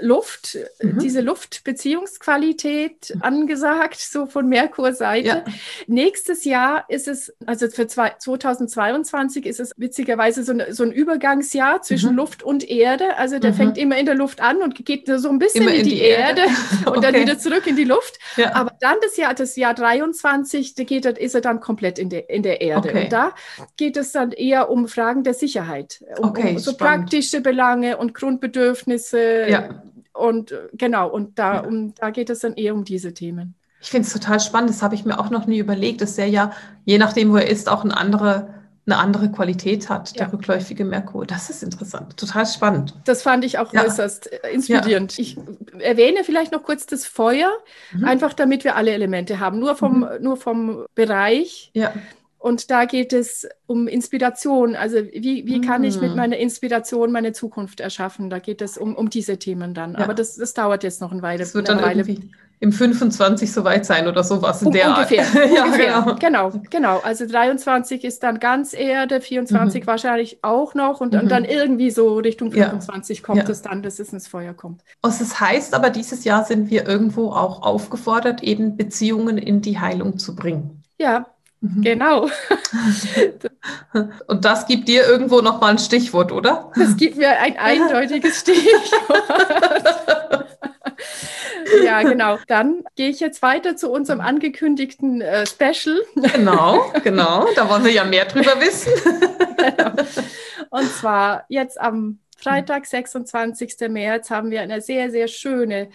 Luft, 0.02 0.58
Mhm. 0.82 1.00
diese 1.00 1.22
Luftbeziehungsqualität 1.22 3.16
angesagt, 3.22 4.00
so 4.00 4.26
von 4.26 4.48
Merkur 4.50 4.94
Seite. 4.94 5.28
Ja. 5.28 5.44
Nächstes 5.88 6.46
Jahr 6.46 6.86
ist 6.90 7.08
es, 7.08 7.34
also 7.46 7.68
für 7.70 7.88
zwei, 7.88 8.14
2022 8.20 9.46
ist 9.46 9.60
es 9.60 9.72
witzigerweise 9.78 10.44
so, 10.44 10.54
ein- 10.54 10.74
so 10.74 10.84
ein 10.84 10.92
Übergangsjahr 10.92 11.82
zwischen 11.82 12.12
Mhm. 12.12 12.18
Luft 12.18 12.44
und 12.44 12.68
Erde. 12.70 13.18
Also 13.18 13.40
der 13.40 13.52
Mhm. 13.52 13.56
fängt 13.56 13.78
immer 13.78 13.98
in 13.98 14.06
der 14.06 14.16
Luft 14.16 14.42
an 14.42 14.62
und 14.62 14.84
geht 14.86 15.08
so 15.08 15.30
ein 15.30 15.40
bisschen 15.40 15.62
Immer 15.64 15.74
in, 15.76 15.84
die, 15.84 16.00
Erde, 16.00 16.42
und 16.88 17.04
dann 17.04 17.14
Okay. 17.16 17.22
wieder 17.22 17.38
zurück 17.38 17.68
in 17.68 17.76
die 17.76 17.84
Luft. 17.84 18.18
Ja. 18.38 18.56
Aber 18.56 18.72
dann 18.80 18.96
das 19.04 19.16
Jahr, 19.18 19.34
das 19.34 19.56
Jahr 19.56 19.74
23, 19.74 20.76
da 20.76 20.84
geht, 20.84 21.06
ist 21.06 21.36
er 21.36 21.42
dann 21.42 21.60
komplett 21.60 22.00
in 22.00 22.10
der, 22.10 22.30
in 22.30 22.42
der 22.44 22.62
Erde. 22.62 22.90
Okay. 22.90 23.04
Und 23.04 23.14
da 23.14 23.36
geht 23.78 23.98
es 23.98 24.12
dann 24.12 24.32
eher 24.32 24.70
um 24.70 24.88
Fragen 24.88 25.24
der 25.24 25.34
Sicherheit, 25.34 26.04
um, 26.18 26.30
Okay, 26.30 26.50
um 26.52 26.58
so 26.60 26.72
spannend. 26.72 27.02
praktische 27.12 27.42
Belange 27.42 27.98
und 27.98 28.14
Grundbedürfnisse. 28.14 29.46
Ja. 29.50 29.83
Und 30.24 30.52
äh, 30.52 30.70
genau, 30.74 31.10
und 31.10 31.38
da, 31.38 31.56
Ja. 31.56 31.60
um, 31.62 31.94
da 31.96 32.10
geht 32.10 32.30
es 32.30 32.40
dann 32.40 32.54
eher 32.54 32.74
um 32.74 32.84
diese 32.86 33.14
Themen. 33.14 33.56
Ich 33.82 33.90
finde 33.90 34.08
es 34.08 34.14
total 34.14 34.40
spannend. 34.40 34.70
Das 34.70 34.82
habe 34.82 34.96
ich 34.96 35.04
mir 35.06 35.20
auch 35.20 35.30
noch 35.30 35.46
nie 35.46 35.60
überlegt, 35.60 36.00
dass 36.02 36.16
der 36.16 36.28
ja, 36.30 36.52
je 36.86 36.98
nachdem, 36.98 37.32
wo 37.32 37.38
er 37.38 37.48
ist, 37.50 37.68
auch 37.68 37.84
eine 37.84 37.98
andere, 37.98 38.54
eine 38.86 38.98
andere 38.98 39.30
Qualität 39.32 39.90
hat, 39.90 40.16
der 40.16 40.28
Ja. 40.28 40.32
rückläufige 40.32 40.86
Merkur. 40.86 41.26
Das 41.26 41.50
ist 41.50 41.64
interessant. 41.64 42.16
Total 42.16 42.46
spannend. 42.46 42.94
Das 43.06 43.22
fand 43.22 43.44
ich 43.44 43.58
auch 43.60 43.74
Ja. 43.74 43.84
äußerst 43.84 44.32
äh, 44.32 44.52
inspirierend. 44.54 45.20
Ich 45.20 45.38
erwähne 45.80 46.24
vielleicht 46.24 46.54
noch 46.54 46.64
kurz 46.64 46.86
das 46.86 47.06
Feuer, 47.06 47.52
Mhm. 47.92 48.06
einfach 48.06 48.34
damit 48.34 48.64
wir 48.64 48.78
alle 48.78 48.92
Elemente 48.92 49.40
haben, 49.42 49.60
nur 49.60 49.76
vom, 49.76 50.08
nur 50.22 50.38
vom 50.38 50.86
Bereich. 50.96 51.70
Ja. 51.74 51.92
Und 52.44 52.72
da 52.72 52.84
geht 52.84 53.14
es 53.14 53.48
um 53.68 53.88
Inspiration. 53.88 54.76
Also 54.76 54.98
wie, 54.98 55.48
wie 55.48 55.62
kann 55.62 55.86
ich 55.86 56.02
mit 56.02 56.10
Mhm. 56.12 56.18
meiner 56.18 56.36
Inspiration 56.38 57.10
meine 57.14 57.32
Zukunft 57.32 57.80
erschaffen? 57.80 58.30
Da 58.30 58.40
geht 58.40 58.62
es 58.62 58.78
um, 58.78 58.96
um 58.98 59.10
diese 59.10 59.38
Themen 59.40 59.74
dann. 59.74 59.94
Ja. 59.94 60.00
Aber 60.00 60.14
das, 60.14 60.36
das 60.36 60.54
dauert 60.54 60.84
jetzt 60.84 61.00
noch 61.00 61.14
eine 61.14 61.22
Weile. 61.22 61.40
Das 61.40 61.56
wird 61.56 61.70
eine 61.70 61.80
dann 61.80 61.90
Weile. 61.90 62.18
im 62.60 62.74
25 62.74 63.50
soweit 63.50 63.86
sein 63.86 64.10
oder 64.10 64.26
sowas 64.26 64.62
in 64.62 64.68
Um, 64.68 64.74
der 64.74 64.90
ungefähr, 64.90 65.22
Art. 65.26 65.52
ja, 65.56 65.64
ungefähr. 65.64 66.18
genau. 66.20 66.50
genau, 66.50 66.62
genau. 66.70 67.00
Also 67.02 67.26
23 67.26 68.04
ist 68.04 68.22
dann 68.24 68.42
ganz 68.42 68.74
Erde, 68.74 69.22
24 69.22 69.84
Mhm. 69.84 69.88
wahrscheinlich 69.88 70.40
auch 70.44 70.76
noch 70.76 71.00
und, 71.00 71.14
Mhm. 71.14 71.20
und 71.22 71.30
dann 71.32 71.46
irgendwie 71.46 71.92
so 71.92 72.16
Richtung 72.18 72.50
Ja. 72.52 72.66
25 72.66 73.24
kommt 73.24 73.44
Ja. 73.44 73.50
es 73.50 73.62
dann, 73.62 73.82
dass 73.84 74.00
es 74.00 74.12
ins 74.12 74.28
Feuer 74.28 74.54
kommt. 74.54 74.82
Und 75.02 75.18
das 75.22 75.40
heißt 75.40 75.74
aber, 75.74 75.90
dieses 75.90 76.26
Jahr 76.26 76.44
sind 76.44 76.70
wir 76.70 76.86
irgendwo 76.90 77.30
auch 77.32 77.62
aufgefordert, 77.62 78.44
eben 78.44 78.76
Beziehungen 78.76 79.38
in 79.38 79.62
die 79.62 79.80
Heilung 79.80 80.18
zu 80.18 80.36
bringen. 80.36 80.84
Ja. 81.00 81.26
Genau. 81.82 82.30
Und 84.28 84.46
das 84.46 84.66
gibt 84.68 84.88
dir 84.88 85.06
irgendwo 85.08 85.42
nochmal 85.42 85.72
ein 85.72 85.80
Stichwort, 85.80 86.32
oder? 86.32 86.72
Das 86.76 86.98
gibt 86.98 87.18
mir 87.18 87.40
ein 87.40 87.58
eindeutiges 87.58 88.40
Stichwort. 88.42 89.24
ja, 91.86 92.02
genau. 92.04 92.38
Dann 92.48 92.84
gehe 92.96 93.10
ich 93.10 93.20
jetzt 93.20 93.42
weiter 93.42 93.76
zu 93.76 93.92
unserem 93.92 94.22
angekündigten 94.22 95.22
äh, 95.22 95.46
Special. 95.46 96.02
Genau, 96.16 96.92
genau. 97.04 97.48
Da 97.56 97.70
wollen 97.70 97.84
wir 97.86 97.92
ja 97.92 98.04
mehr 98.04 98.26
drüber 98.26 98.60
wissen. 98.60 98.92
Und 100.70 100.92
zwar 100.92 101.46
jetzt 101.50 101.80
am 101.80 102.20
Freitag, 102.38 102.86
26. 102.86 103.76
März, 103.90 104.30
haben 104.30 104.52
wir 104.52 104.62
eine 104.62 104.82
sehr, 104.82 105.10
sehr 105.12 105.28
schöne 105.30 105.90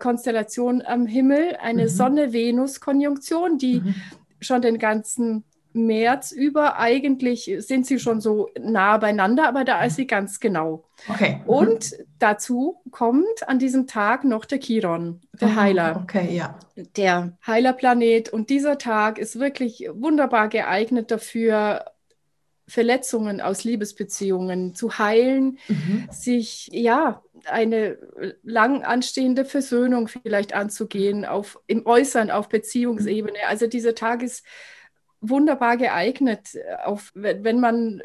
Konstellation 0.00 0.82
am 0.82 1.06
Himmel, 1.06 1.56
eine 1.62 1.84
Mhm. 1.84 1.88
Sonne-Venus-Konjunktion, 1.88 3.58
die 3.58 3.80
Mhm. 3.80 3.94
Schon 4.42 4.62
den 4.62 4.78
ganzen 4.78 5.44
März 5.74 6.32
über, 6.32 6.78
eigentlich 6.78 7.50
sind 7.60 7.86
sie 7.86 7.98
schon 7.98 8.20
so 8.20 8.50
nah 8.60 8.98
beieinander, 8.98 9.48
aber 9.48 9.64
da 9.64 9.82
ist 9.84 9.96
sie 9.96 10.06
ganz 10.06 10.38
genau. 10.38 10.84
Okay. 11.08 11.40
Mhm. 11.44 11.48
Und 11.48 11.92
dazu 12.18 12.82
kommt 12.90 13.48
an 13.48 13.58
diesem 13.58 13.86
Tag 13.86 14.24
noch 14.24 14.44
der 14.44 14.58
Chiron, 14.60 15.22
der 15.40 15.48
Oh, 15.48 15.56
Heiler, 15.56 16.00
Okay, 16.02 16.36
ja. 16.36 16.58
der 16.96 17.38
Heilerplanet. 17.46 18.28
Und 18.28 18.50
dieser 18.50 18.76
Tag 18.76 19.18
ist 19.18 19.38
wirklich 19.38 19.88
wunderbar 19.92 20.48
geeignet 20.48 21.10
dafür, 21.10 21.86
Verletzungen 22.68 23.40
aus 23.40 23.64
Liebesbeziehungen 23.64 24.74
zu 24.74 24.98
heilen, 24.98 25.58
Mhm. 25.68 26.08
sich 26.10 26.68
ja 26.72 27.22
eine 27.46 27.98
lang 28.42 28.84
anstehende 28.84 29.44
Versöhnung 29.44 30.08
vielleicht 30.08 30.54
anzugehen, 30.54 31.24
auf, 31.24 31.58
im 31.66 31.86
Äußeren, 31.86 32.30
auf 32.30 32.48
Beziehungsebene. 32.48 33.38
Also 33.48 33.66
dieser 33.66 33.94
Tag 33.94 34.22
ist 34.22 34.44
wunderbar 35.20 35.76
geeignet, 35.76 36.54
äh, 36.54 36.76
auf, 36.84 37.10
wenn, 37.14 37.60
man 37.60 38.02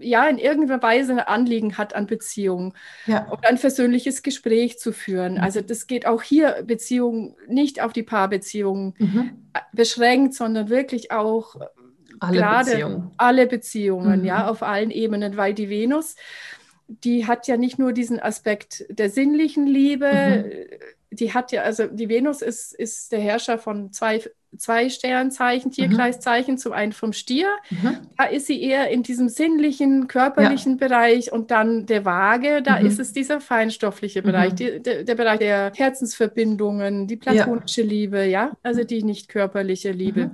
ja 0.00 0.28
in 0.28 0.36
irgendeiner 0.38 0.82
Weise 0.82 1.12
ein 1.12 1.18
Anliegen 1.20 1.78
hat 1.78 1.94
an 1.94 2.06
Beziehungen 2.06 2.74
Ja. 3.06 3.26
und 3.30 3.46
ein 3.46 3.56
versöhnliches 3.56 4.22
Gespräch 4.22 4.78
zu 4.78 4.92
führen. 4.92 5.34
Mhm. 5.34 5.40
Also 5.40 5.62
das 5.62 5.86
geht 5.86 6.06
auch 6.06 6.22
hier 6.22 6.62
Beziehungen 6.66 7.36
nicht 7.46 7.80
auf 7.82 7.94
die 7.94 8.02
Paarbeziehungen 8.02 8.94
Mhm. 8.98 9.48
äh, 9.54 9.60
beschränkt, 9.72 10.34
sondern 10.34 10.68
wirklich 10.68 11.10
auch 11.10 11.56
Alle 12.20 12.38
Gerade- 12.38 12.70
Beziehungen. 12.70 13.10
alle 13.16 13.46
Beziehungen, 13.46 14.20
Mhm. 14.20 14.24
ja, 14.26 14.48
auf 14.48 14.62
allen 14.62 14.90
Ebenen, 14.90 15.36
weil 15.36 15.54
die 15.54 15.68
Venus, 15.70 16.16
die 16.88 17.26
hat 17.26 17.46
ja 17.46 17.56
nicht 17.56 17.78
nur 17.78 17.92
diesen 17.92 18.18
Aspekt 18.20 18.84
der 18.88 19.10
sinnlichen 19.10 19.66
Liebe, 19.66 20.10
Mhm. 20.10 20.52
die 21.10 21.32
hat 21.34 21.52
ja, 21.52 21.62
also 21.62 21.86
die 21.86 22.08
Venus 22.08 22.42
ist, 22.42 22.72
ist 22.74 23.12
der 23.12 23.20
Herrscher 23.20 23.58
von 23.58 23.92
zwei, 23.92 24.22
zwei 24.56 24.84
Mhm. 24.84 24.90
Sternzeichen, 24.90 25.70
Tierkreiszeichen, 25.70 26.56
zum 26.56 26.72
einen 26.72 26.92
vom 26.92 27.12
Stier, 27.12 27.48
Mhm. 27.70 27.98
da 28.16 28.24
ist 28.24 28.46
sie 28.46 28.62
eher 28.62 28.88
in 28.90 29.02
diesem 29.02 29.28
sinnlichen, 29.28 30.08
körperlichen 30.08 30.78
Bereich 30.78 31.30
und 31.32 31.50
dann 31.50 31.84
der 31.86 32.06
Waage, 32.06 32.62
da 32.62 32.80
Mhm. 32.80 32.86
ist 32.86 32.98
es 32.98 33.12
dieser 33.12 33.40
feinstoffliche 33.42 34.20
Mhm. 34.22 34.26
Bereich, 34.26 34.54
die, 34.54 34.80
der, 34.82 35.04
der 35.04 35.14
Bereich 35.14 35.38
der 35.40 35.72
Herzensverbindungen, 35.74 37.06
die 37.06 37.16
platonische 37.16 37.82
Liebe, 37.82 38.24
ja, 38.24 38.56
also 38.62 38.84
die 38.84 39.02
nicht 39.02 39.28
körperliche 39.28 39.92
Liebe. 39.92 40.30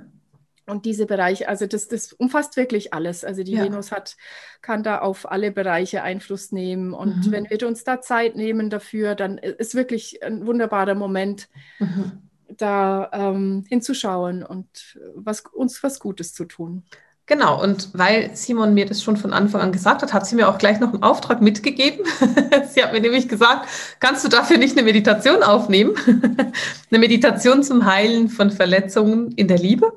Und 0.67 0.85
diese 0.85 1.05
Bereiche, 1.05 1.47
also 1.47 1.67
das, 1.67 1.87
das 1.87 2.11
umfasst 2.13 2.57
wirklich 2.57 2.93
alles. 2.93 3.23
Also 3.23 3.43
die 3.43 3.53
Ja. 3.53 3.63
Venus 3.63 3.91
hat, 3.91 4.15
kann 4.61 4.81
da 4.83 4.99
auf 4.99 5.29
alle 5.31 5.51
Bereiche 5.51 6.01
Einfluss 6.01 6.51
nehmen. 6.51 6.93
Und 6.93 7.27
Mhm. 7.27 7.31
wenn 7.31 7.49
wir 7.49 7.67
uns 7.67 7.83
da 7.83 8.01
Zeit 8.01 8.35
nehmen 8.35 8.69
dafür, 8.69 9.13
dann 9.15 9.37
ist 9.37 9.75
wirklich 9.75 10.23
ein 10.23 10.45
wunderbarer 10.47 10.95
Moment, 10.95 11.49
Mhm. 11.79 12.13
da 12.57 13.09
ähm, 13.13 13.65
hinzuschauen 13.69 14.43
und 14.43 14.97
was, 15.15 15.41
uns 15.41 15.83
was 15.83 15.99
Gutes 15.99 16.33
zu 16.33 16.45
tun. 16.45 16.83
Genau, 17.27 17.59
und 17.61 17.89
weil 17.93 18.35
Simon 18.35 18.75
mir 18.75 18.85
das 18.85 19.01
schon 19.01 19.17
von 19.17 19.33
Anfang 19.33 19.59
an 19.61 19.71
gesagt 19.71 20.03
hat, 20.03 20.13
hat 20.13 20.27
sie 20.27 20.35
mir 20.35 20.47
auch 20.47 20.59
gleich 20.59 20.79
noch 20.79 20.93
einen 20.93 21.01
Auftrag 21.01 21.41
mitgegeben. 21.41 22.05
sie 22.71 22.83
hat 22.83 22.93
mir 22.93 23.01
nämlich 23.01 23.27
gesagt, 23.27 23.67
kannst 23.99 24.23
du 24.23 24.29
dafür 24.29 24.59
nicht 24.59 24.77
eine 24.77 24.85
Meditation 24.85 25.41
aufnehmen? 25.41 25.95
eine 26.91 26.99
Meditation 26.99 27.63
zum 27.63 27.85
Heilen 27.85 28.29
von 28.29 28.51
Verletzungen 28.51 29.31
in 29.31 29.47
der 29.47 29.57
Liebe. 29.57 29.91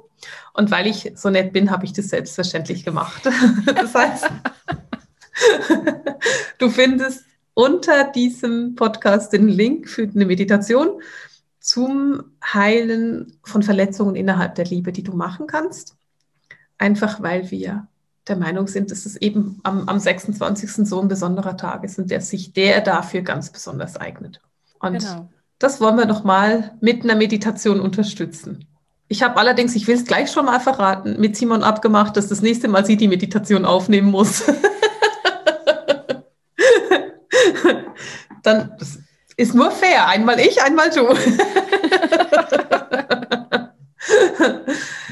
Und 0.53 0.71
weil 0.71 0.87
ich 0.87 1.13
so 1.17 1.31
nett 1.31 1.53
bin, 1.53 1.71
habe 1.71 1.85
ich 1.85 1.93
das 1.93 2.09
selbstverständlich 2.09 2.85
gemacht. 2.85 3.23
das 3.67 3.95
heißt, 3.95 4.29
du 6.59 6.71
findest 6.71 7.25
unter 7.55 8.05
diesem 8.05 8.75
Podcast 8.77 9.33
den 9.33 9.49
Link 9.49 9.89
für 9.89 10.03
eine 10.03 10.27
Meditation 10.27 11.01
zum 11.61 12.33
Heilen 12.43 13.39
von 13.45 13.63
Verletzungen 13.63 14.15
innerhalb 14.15 14.55
der 14.55 14.65
Liebe, 14.65 14.93
die 14.93 15.03
du 15.03 15.13
machen 15.15 15.47
kannst. 15.47 15.97
Einfach 16.79 17.21
weil 17.21 17.51
wir 17.51 17.89
der 18.29 18.37
Meinung 18.37 18.69
sind, 18.69 18.91
dass 18.91 19.07
es 19.07 19.17
eben 19.17 19.59
am, 19.65 19.89
am 19.89 19.99
26. 19.99 20.87
so 20.87 21.01
ein 21.01 21.09
besonderer 21.09 21.57
Tag 21.57 21.83
ist 21.83 21.99
und 21.99 22.11
der 22.11 22.21
sich 22.21 22.53
der 22.53 22.81
dafür 22.81 23.23
ganz 23.23 23.51
besonders 23.51 23.97
eignet. 23.97 24.41
Und 24.79 24.99
Genau. 24.99 25.29
das 25.59 25.81
wollen 25.81 25.97
wir 25.97 26.07
nochmal 26.07 26.77
mit 26.81 27.03
einer 27.03 27.17
Meditation 27.17 27.81
unterstützen. 27.81 28.68
Ich 29.09 29.23
habe 29.23 29.39
allerdings, 29.39 29.75
ich 29.75 29.87
will 29.87 29.97
es 29.97 30.05
gleich 30.05 30.31
schon 30.31 30.45
mal 30.45 30.61
verraten, 30.61 31.19
mit 31.19 31.35
Simon 31.37 31.63
abgemacht, 31.63 32.15
dass 32.17 32.29
das 32.29 32.43
nächste 32.43 32.69
Mal 32.69 32.85
sie 32.85 32.99
die 32.99 33.09
Meditation 33.09 33.65
aufnehmen 33.65 34.11
muss. 34.11 34.45
Dann 38.43 38.77
ist 39.37 39.55
nur 39.55 39.71
fair. 39.71 40.09
Einmal 40.09 40.39
ich, 40.41 40.63
einmal 40.63 40.91
du. 40.91 41.09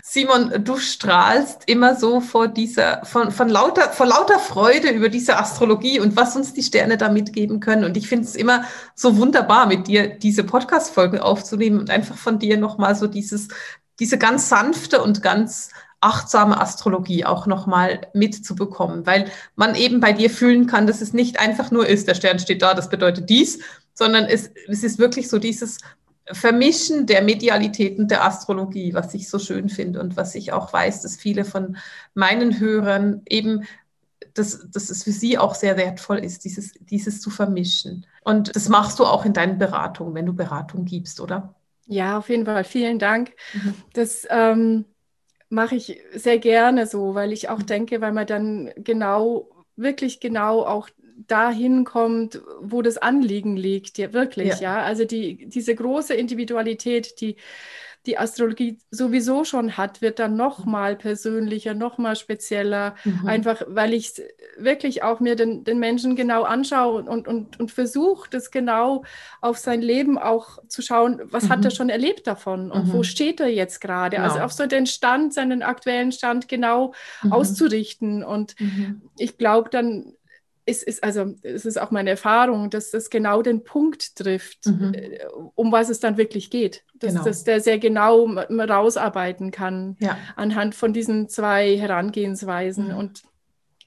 Simon, 0.02 0.64
du 0.64 0.78
strahlst 0.78 1.64
immer 1.66 1.94
so 1.94 2.20
vor 2.20 2.48
dieser, 2.48 3.04
von, 3.04 3.30
von 3.30 3.48
lauter, 3.48 3.90
vor 3.92 4.06
lauter 4.06 4.38
Freude 4.38 4.88
über 4.88 5.10
diese 5.10 5.36
Astrologie 5.38 6.00
und 6.00 6.16
was 6.16 6.34
uns 6.36 6.54
die 6.54 6.62
Sterne 6.62 6.96
da 6.96 7.10
mitgeben 7.10 7.60
können. 7.60 7.84
Und 7.84 7.96
ich 7.98 8.08
finde 8.08 8.24
es 8.24 8.34
immer 8.34 8.64
so 8.94 9.18
wunderbar, 9.18 9.66
mit 9.66 9.88
dir 9.88 10.08
diese 10.08 10.44
Podcast-Folgen 10.44 11.18
aufzunehmen 11.18 11.78
und 11.78 11.90
einfach 11.90 12.16
von 12.16 12.38
dir 12.38 12.56
nochmal 12.56 12.94
so 12.94 13.06
dieses, 13.06 13.48
diese 13.98 14.18
ganz 14.18 14.48
sanfte 14.48 15.02
und 15.02 15.22
ganz 15.22 15.70
achtsame 16.00 16.60
Astrologie 16.60 17.24
auch 17.24 17.46
nochmal 17.46 18.00
mitzubekommen, 18.12 19.06
weil 19.06 19.30
man 19.56 19.74
eben 19.74 20.00
bei 20.00 20.12
dir 20.12 20.30
fühlen 20.30 20.66
kann, 20.66 20.86
dass 20.86 21.00
es 21.00 21.12
nicht 21.12 21.40
einfach 21.40 21.70
nur 21.70 21.86
ist, 21.86 22.06
der 22.06 22.14
Stern 22.14 22.38
steht 22.38 22.62
da, 22.62 22.74
das 22.74 22.90
bedeutet 22.90 23.30
dies, 23.30 23.60
sondern 23.94 24.24
es, 24.24 24.50
es 24.68 24.84
ist 24.84 24.98
wirklich 24.98 25.28
so 25.28 25.38
dieses 25.38 25.78
Vermischen 26.30 27.06
der 27.06 27.22
Medialitäten 27.22 28.08
der 28.08 28.24
Astrologie, 28.24 28.94
was 28.94 29.14
ich 29.14 29.28
so 29.28 29.38
schön 29.38 29.68
finde 29.68 30.00
und 30.00 30.16
was 30.16 30.34
ich 30.34 30.52
auch 30.52 30.72
weiß, 30.72 31.02
dass 31.02 31.16
viele 31.16 31.44
von 31.44 31.76
meinen 32.14 32.58
Hörern 32.58 33.22
eben, 33.28 33.64
dass, 34.34 34.68
dass 34.70 34.90
es 34.90 35.04
für 35.04 35.12
sie 35.12 35.38
auch 35.38 35.54
sehr 35.54 35.76
wertvoll 35.76 36.18
ist, 36.18 36.44
dieses, 36.44 36.72
dieses 36.80 37.20
zu 37.20 37.30
vermischen. 37.30 38.06
Und 38.22 38.54
das 38.54 38.68
machst 38.68 38.98
du 38.98 39.04
auch 39.06 39.24
in 39.24 39.32
deinen 39.32 39.58
Beratungen, 39.58 40.14
wenn 40.14 40.26
du 40.26 40.34
Beratung 40.34 40.84
gibst, 40.84 41.20
oder? 41.20 41.54
Ja, 41.86 42.18
auf 42.18 42.28
jeden 42.28 42.44
Fall. 42.44 42.64
Vielen 42.64 42.98
Dank. 42.98 43.32
Mhm. 43.52 43.74
Das 43.92 44.26
ähm, 44.30 44.84
mache 45.48 45.76
ich 45.76 46.00
sehr 46.14 46.38
gerne 46.38 46.86
so, 46.86 47.14
weil 47.14 47.32
ich 47.32 47.48
auch 47.48 47.58
mhm. 47.58 47.66
denke, 47.66 48.00
weil 48.00 48.12
man 48.12 48.26
dann 48.26 48.72
genau, 48.76 49.48
wirklich 49.76 50.20
genau 50.20 50.62
auch 50.62 50.88
dahin 51.26 51.84
kommt, 51.84 52.42
wo 52.60 52.82
das 52.82 52.98
Anliegen 52.98 53.56
liegt, 53.56 53.98
ja, 53.98 54.12
wirklich, 54.12 54.60
ja. 54.60 54.78
ja. 54.78 54.82
Also 54.82 55.04
die, 55.04 55.46
diese 55.48 55.74
große 55.74 56.14
Individualität, 56.14 57.20
die 57.20 57.36
die 58.06 58.18
Astrologie 58.18 58.78
sowieso 58.90 59.44
schon 59.44 59.76
hat, 59.76 60.00
wird 60.00 60.18
dann 60.18 60.36
noch 60.36 60.64
mal 60.64 60.96
persönlicher, 60.96 61.74
noch 61.74 61.98
mal 61.98 62.16
spezieller, 62.16 62.94
mhm. 63.04 63.26
einfach 63.26 63.62
weil 63.66 63.92
ich 63.92 64.22
wirklich 64.56 65.02
auch 65.02 65.20
mir 65.20 65.36
den, 65.36 65.64
den 65.64 65.78
Menschen 65.78 66.16
genau 66.16 66.44
anschaue 66.44 67.02
und, 67.02 67.26
und, 67.26 67.58
und 67.58 67.70
versuche, 67.70 68.30
das 68.30 68.50
genau 68.50 69.04
auf 69.40 69.58
sein 69.58 69.82
Leben 69.82 70.18
auch 70.18 70.58
zu 70.68 70.82
schauen, 70.82 71.20
was 71.24 71.44
mhm. 71.44 71.48
hat 71.50 71.64
er 71.64 71.70
schon 71.70 71.88
erlebt 71.88 72.26
davon 72.26 72.70
und 72.70 72.88
mhm. 72.88 72.92
wo 72.92 73.02
steht 73.02 73.40
er 73.40 73.48
jetzt 73.48 73.80
gerade, 73.80 74.18
also 74.20 74.34
genau. 74.34 74.44
also 74.44 74.44
auf 74.44 74.52
so 74.52 74.66
den 74.66 74.86
Stand, 74.86 75.34
seinen 75.34 75.62
aktuellen 75.62 76.12
Stand 76.12 76.48
genau 76.48 76.94
mhm. 77.22 77.32
auszurichten 77.32 78.22
und 78.24 78.58
mhm. 78.60 79.02
ich 79.18 79.36
glaube 79.36 79.70
dann 79.70 80.14
es 80.68 80.82
ist, 80.82 81.04
also, 81.04 81.34
es 81.42 81.64
ist 81.64 81.80
auch 81.80 81.92
meine 81.92 82.10
Erfahrung, 82.10 82.70
dass 82.70 82.90
das 82.90 83.08
genau 83.08 83.40
den 83.40 83.62
Punkt 83.62 84.16
trifft, 84.16 84.66
mhm. 84.66 84.94
Äh, 84.94 85.20
um 85.54 85.70
was 85.70 85.88
es 85.88 86.00
dann 86.00 86.16
wirklich 86.16 86.50
geht. 86.50 86.82
Dass, 86.94 87.12
genau. 87.12 87.24
dass 87.24 87.44
der 87.44 87.60
sehr 87.60 87.78
genau 87.78 88.26
rausarbeiten 88.26 89.52
kann 89.52 89.96
ja. 90.00 90.18
anhand 90.34 90.74
von 90.74 90.92
diesen 90.92 91.28
zwei 91.28 91.78
Herangehensweisen. 91.78 92.88
Mhm. 92.88 92.96
Und 92.96 93.22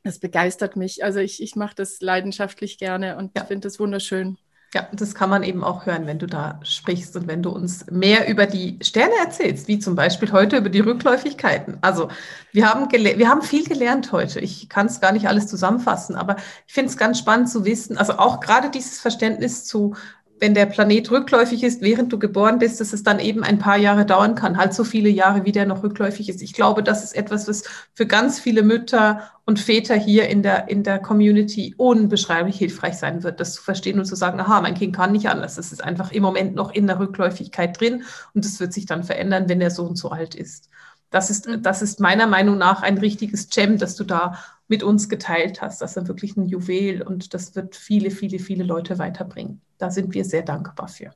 das 0.04 0.20
begeistert 0.20 0.78
mich. 0.78 1.04
Also 1.04 1.20
ich, 1.20 1.44
ich 1.44 1.56
mache 1.56 1.76
das 1.76 2.00
leidenschaftlich 2.00 2.78
gerne 2.78 3.18
und 3.18 3.32
ja. 3.38 3.44
finde 3.44 3.68
das 3.68 3.80
wunderschön. 3.80 4.38
Ja, 4.72 4.88
das 4.92 5.16
kann 5.16 5.32
man 5.32 5.42
eben 5.42 5.64
auch 5.64 5.88
hören, 5.88 6.06
wenn 6.06 6.20
du 6.20 6.28
da 6.28 6.60
sprichst 6.62 7.16
und 7.16 7.28
wenn 7.28 7.42
du 7.42 7.50
uns 7.50 7.88
mehr 7.90 8.28
über 8.28 8.46
die 8.46 8.78
Sterne 8.84 9.14
erzählst, 9.24 9.68
wie 9.68 9.80
zum 9.80 9.96
Beispiel 9.96 10.32
heute 10.32 10.58
über 10.58 10.70
die 10.70 10.80
Rückläufigkeiten. 10.80 11.80
Also 11.82 12.10
wir 12.52 12.70
haben, 12.70 12.88
wir 12.92 13.30
haben 13.30 13.42
viel 13.42 13.68
gelernt 13.68 14.12
heute. 14.12 14.40
Ich 14.40 14.70
kann 14.70 14.86
es 14.86 15.02
gar 15.02 15.12
nicht 15.12 15.28
alles 15.28 15.48
zusammenfassen, 15.48 16.16
aber 16.16 16.36
ich 16.68 16.74
finde 16.76 16.92
es 16.92 16.98
ganz 16.98 17.18
spannend 17.18 17.50
zu 17.50 17.66
wissen, 17.66 17.98
also 17.98 18.20
auch 18.20 18.42
gerade 18.42 18.70
dieses 18.70 19.00
Verständnis 19.00 19.66
zu 19.66 19.96
wenn 20.40 20.54
der 20.54 20.66
Planet 20.66 21.12
rückläufig 21.12 21.64
ist, 21.64 21.82
während 21.82 22.12
du 22.14 22.20
geboren 22.20 22.60
bist, 22.60 22.80
dass 22.80 22.94
es 22.94 23.04
dann 23.04 23.20
eben 23.20 23.44
ein 23.44 23.60
paar 23.60 23.78
Jahre 23.78 24.06
dauern 24.06 24.36
kann, 24.36 24.58
halt 24.58 24.74
so 24.74 24.84
viele 24.84 25.10
Jahre, 25.10 25.46
wie 25.46 25.52
der 25.52 25.66
noch 25.66 25.84
rückläufig 25.84 26.30
ist. 26.30 26.42
Ich 26.42 26.54
glaube, 26.54 26.84
das 26.84 27.04
ist 27.04 27.16
etwas, 27.16 27.48
was 27.48 27.64
für 27.94 28.06
ganz 28.06 28.40
viele 28.40 28.64
Mütter 28.64 29.32
und 29.46 29.60
Väter 29.60 29.96
hier 29.96 30.30
in 30.30 30.44
der, 30.44 30.70
in 30.70 30.84
der 30.84 31.00
Community 31.00 31.74
unbeschreiblich 31.78 32.58
hilfreich 32.58 32.98
sein 32.98 33.24
wird, 33.24 33.40
das 33.40 33.54
zu 33.54 33.64
verstehen 33.64 34.00
und 34.00 34.06
zu 34.06 34.16
sagen, 34.16 34.40
aha, 34.40 34.62
mein 34.62 34.76
Kind 34.76 34.96
kann 34.96 35.12
nicht 35.12 35.30
anders. 35.30 35.56
Das 35.56 35.72
ist 35.72 35.84
einfach 35.84 36.12
im 36.12 36.24
Moment 36.24 36.56
noch 36.56 36.72
in 36.72 36.88
der 36.88 37.00
Rückläufigkeit 37.00 37.80
drin 37.80 38.04
und 38.34 38.46
das 38.46 38.60
wird 38.60 38.74
sich 38.74 38.86
dann 38.86 39.04
verändern, 39.04 39.50
wenn 39.50 39.62
er 39.62 39.72
so 39.72 39.84
und 39.84 39.98
so 39.98 40.10
alt 40.10 40.36
ist. 40.36 40.70
Das 41.10 41.30
ist, 41.30 41.48
mhm. 41.48 41.64
das 41.64 41.82
ist 41.82 42.00
meiner 42.00 42.28
Meinung 42.28 42.58
nach 42.58 42.82
ein 42.82 42.98
richtiges 42.98 43.50
Gem, 43.50 43.78
das 43.78 43.96
du 43.96 44.04
da 44.04 44.38
mit 44.70 44.84
uns 44.84 45.10
geteilt 45.10 45.62
hast. 45.62 45.82
Das 45.82 45.98
ist 45.98 46.08
wirklich 46.08 46.38
ein 46.38 46.48
Juwel 46.48 47.02
und 47.02 47.34
das 47.34 47.56
wird 47.56 47.76
viele, 47.76 48.12
viele, 48.12 48.40
viele 48.40 48.64
Leute 48.64 48.98
weiterbringen. 48.98 49.62
Da 49.78 49.90
sind 49.90 50.14
wir 50.14 50.24
sehr 50.24 50.44
dankbar 50.44 50.88
für. 50.88 51.12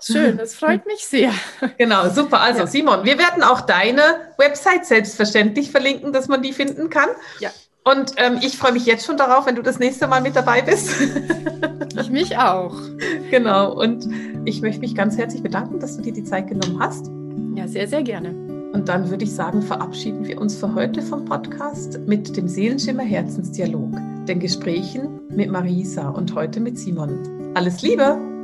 Schön, 0.00 0.36
das 0.36 0.54
freut 0.54 0.84
mich 0.84 1.06
sehr. 1.06 1.32
Genau, 1.78 2.10
super. 2.10 2.40
Also 2.40 2.60
ja. 2.60 2.66
Simon, 2.66 3.04
wir 3.04 3.18
werden 3.18 3.42
auch 3.42 3.62
deine 3.62 4.02
Website 4.36 4.84
selbstverständlich 4.84 5.70
verlinken, 5.70 6.12
dass 6.12 6.28
man 6.28 6.42
die 6.42 6.52
finden 6.52 6.90
kann. 6.90 7.08
Ja. 7.40 7.50
Und 7.84 8.14
ähm, 8.16 8.38
ich 8.42 8.58
freue 8.58 8.72
mich 8.72 8.84
jetzt 8.84 9.06
schon 9.06 9.16
darauf, 9.16 9.46
wenn 9.46 9.54
du 9.54 9.62
das 9.62 9.78
nächste 9.78 10.08
Mal 10.08 10.20
mit 10.20 10.34
dabei 10.36 10.60
bist. 10.60 10.90
ich 12.00 12.10
mich 12.10 12.36
auch. 12.36 12.76
Genau. 13.30 13.72
Und 13.72 14.08
ich 14.44 14.60
möchte 14.60 14.80
mich 14.80 14.94
ganz 14.94 15.16
herzlich 15.16 15.42
bedanken, 15.42 15.78
dass 15.78 15.96
du 15.96 16.02
dir 16.02 16.12
die 16.12 16.24
Zeit 16.24 16.48
genommen 16.48 16.78
hast. 16.80 17.06
Ja, 17.54 17.68
sehr, 17.68 17.86
sehr 17.86 18.02
gerne. 18.02 18.45
Und 18.72 18.88
dann 18.88 19.10
würde 19.10 19.24
ich 19.24 19.32
sagen, 19.32 19.62
verabschieden 19.62 20.26
wir 20.26 20.40
uns 20.40 20.56
für 20.56 20.74
heute 20.74 21.02
vom 21.02 21.24
Podcast 21.24 21.98
mit 22.06 22.36
dem 22.36 22.48
Seelenschimmer 22.48 23.04
Herzensdialog, 23.04 23.92
den 24.26 24.40
Gesprächen 24.40 25.20
mit 25.30 25.50
Marisa 25.50 26.08
und 26.10 26.34
heute 26.34 26.60
mit 26.60 26.78
Simon. 26.78 27.52
Alles 27.54 27.82
Liebe! 27.82 28.35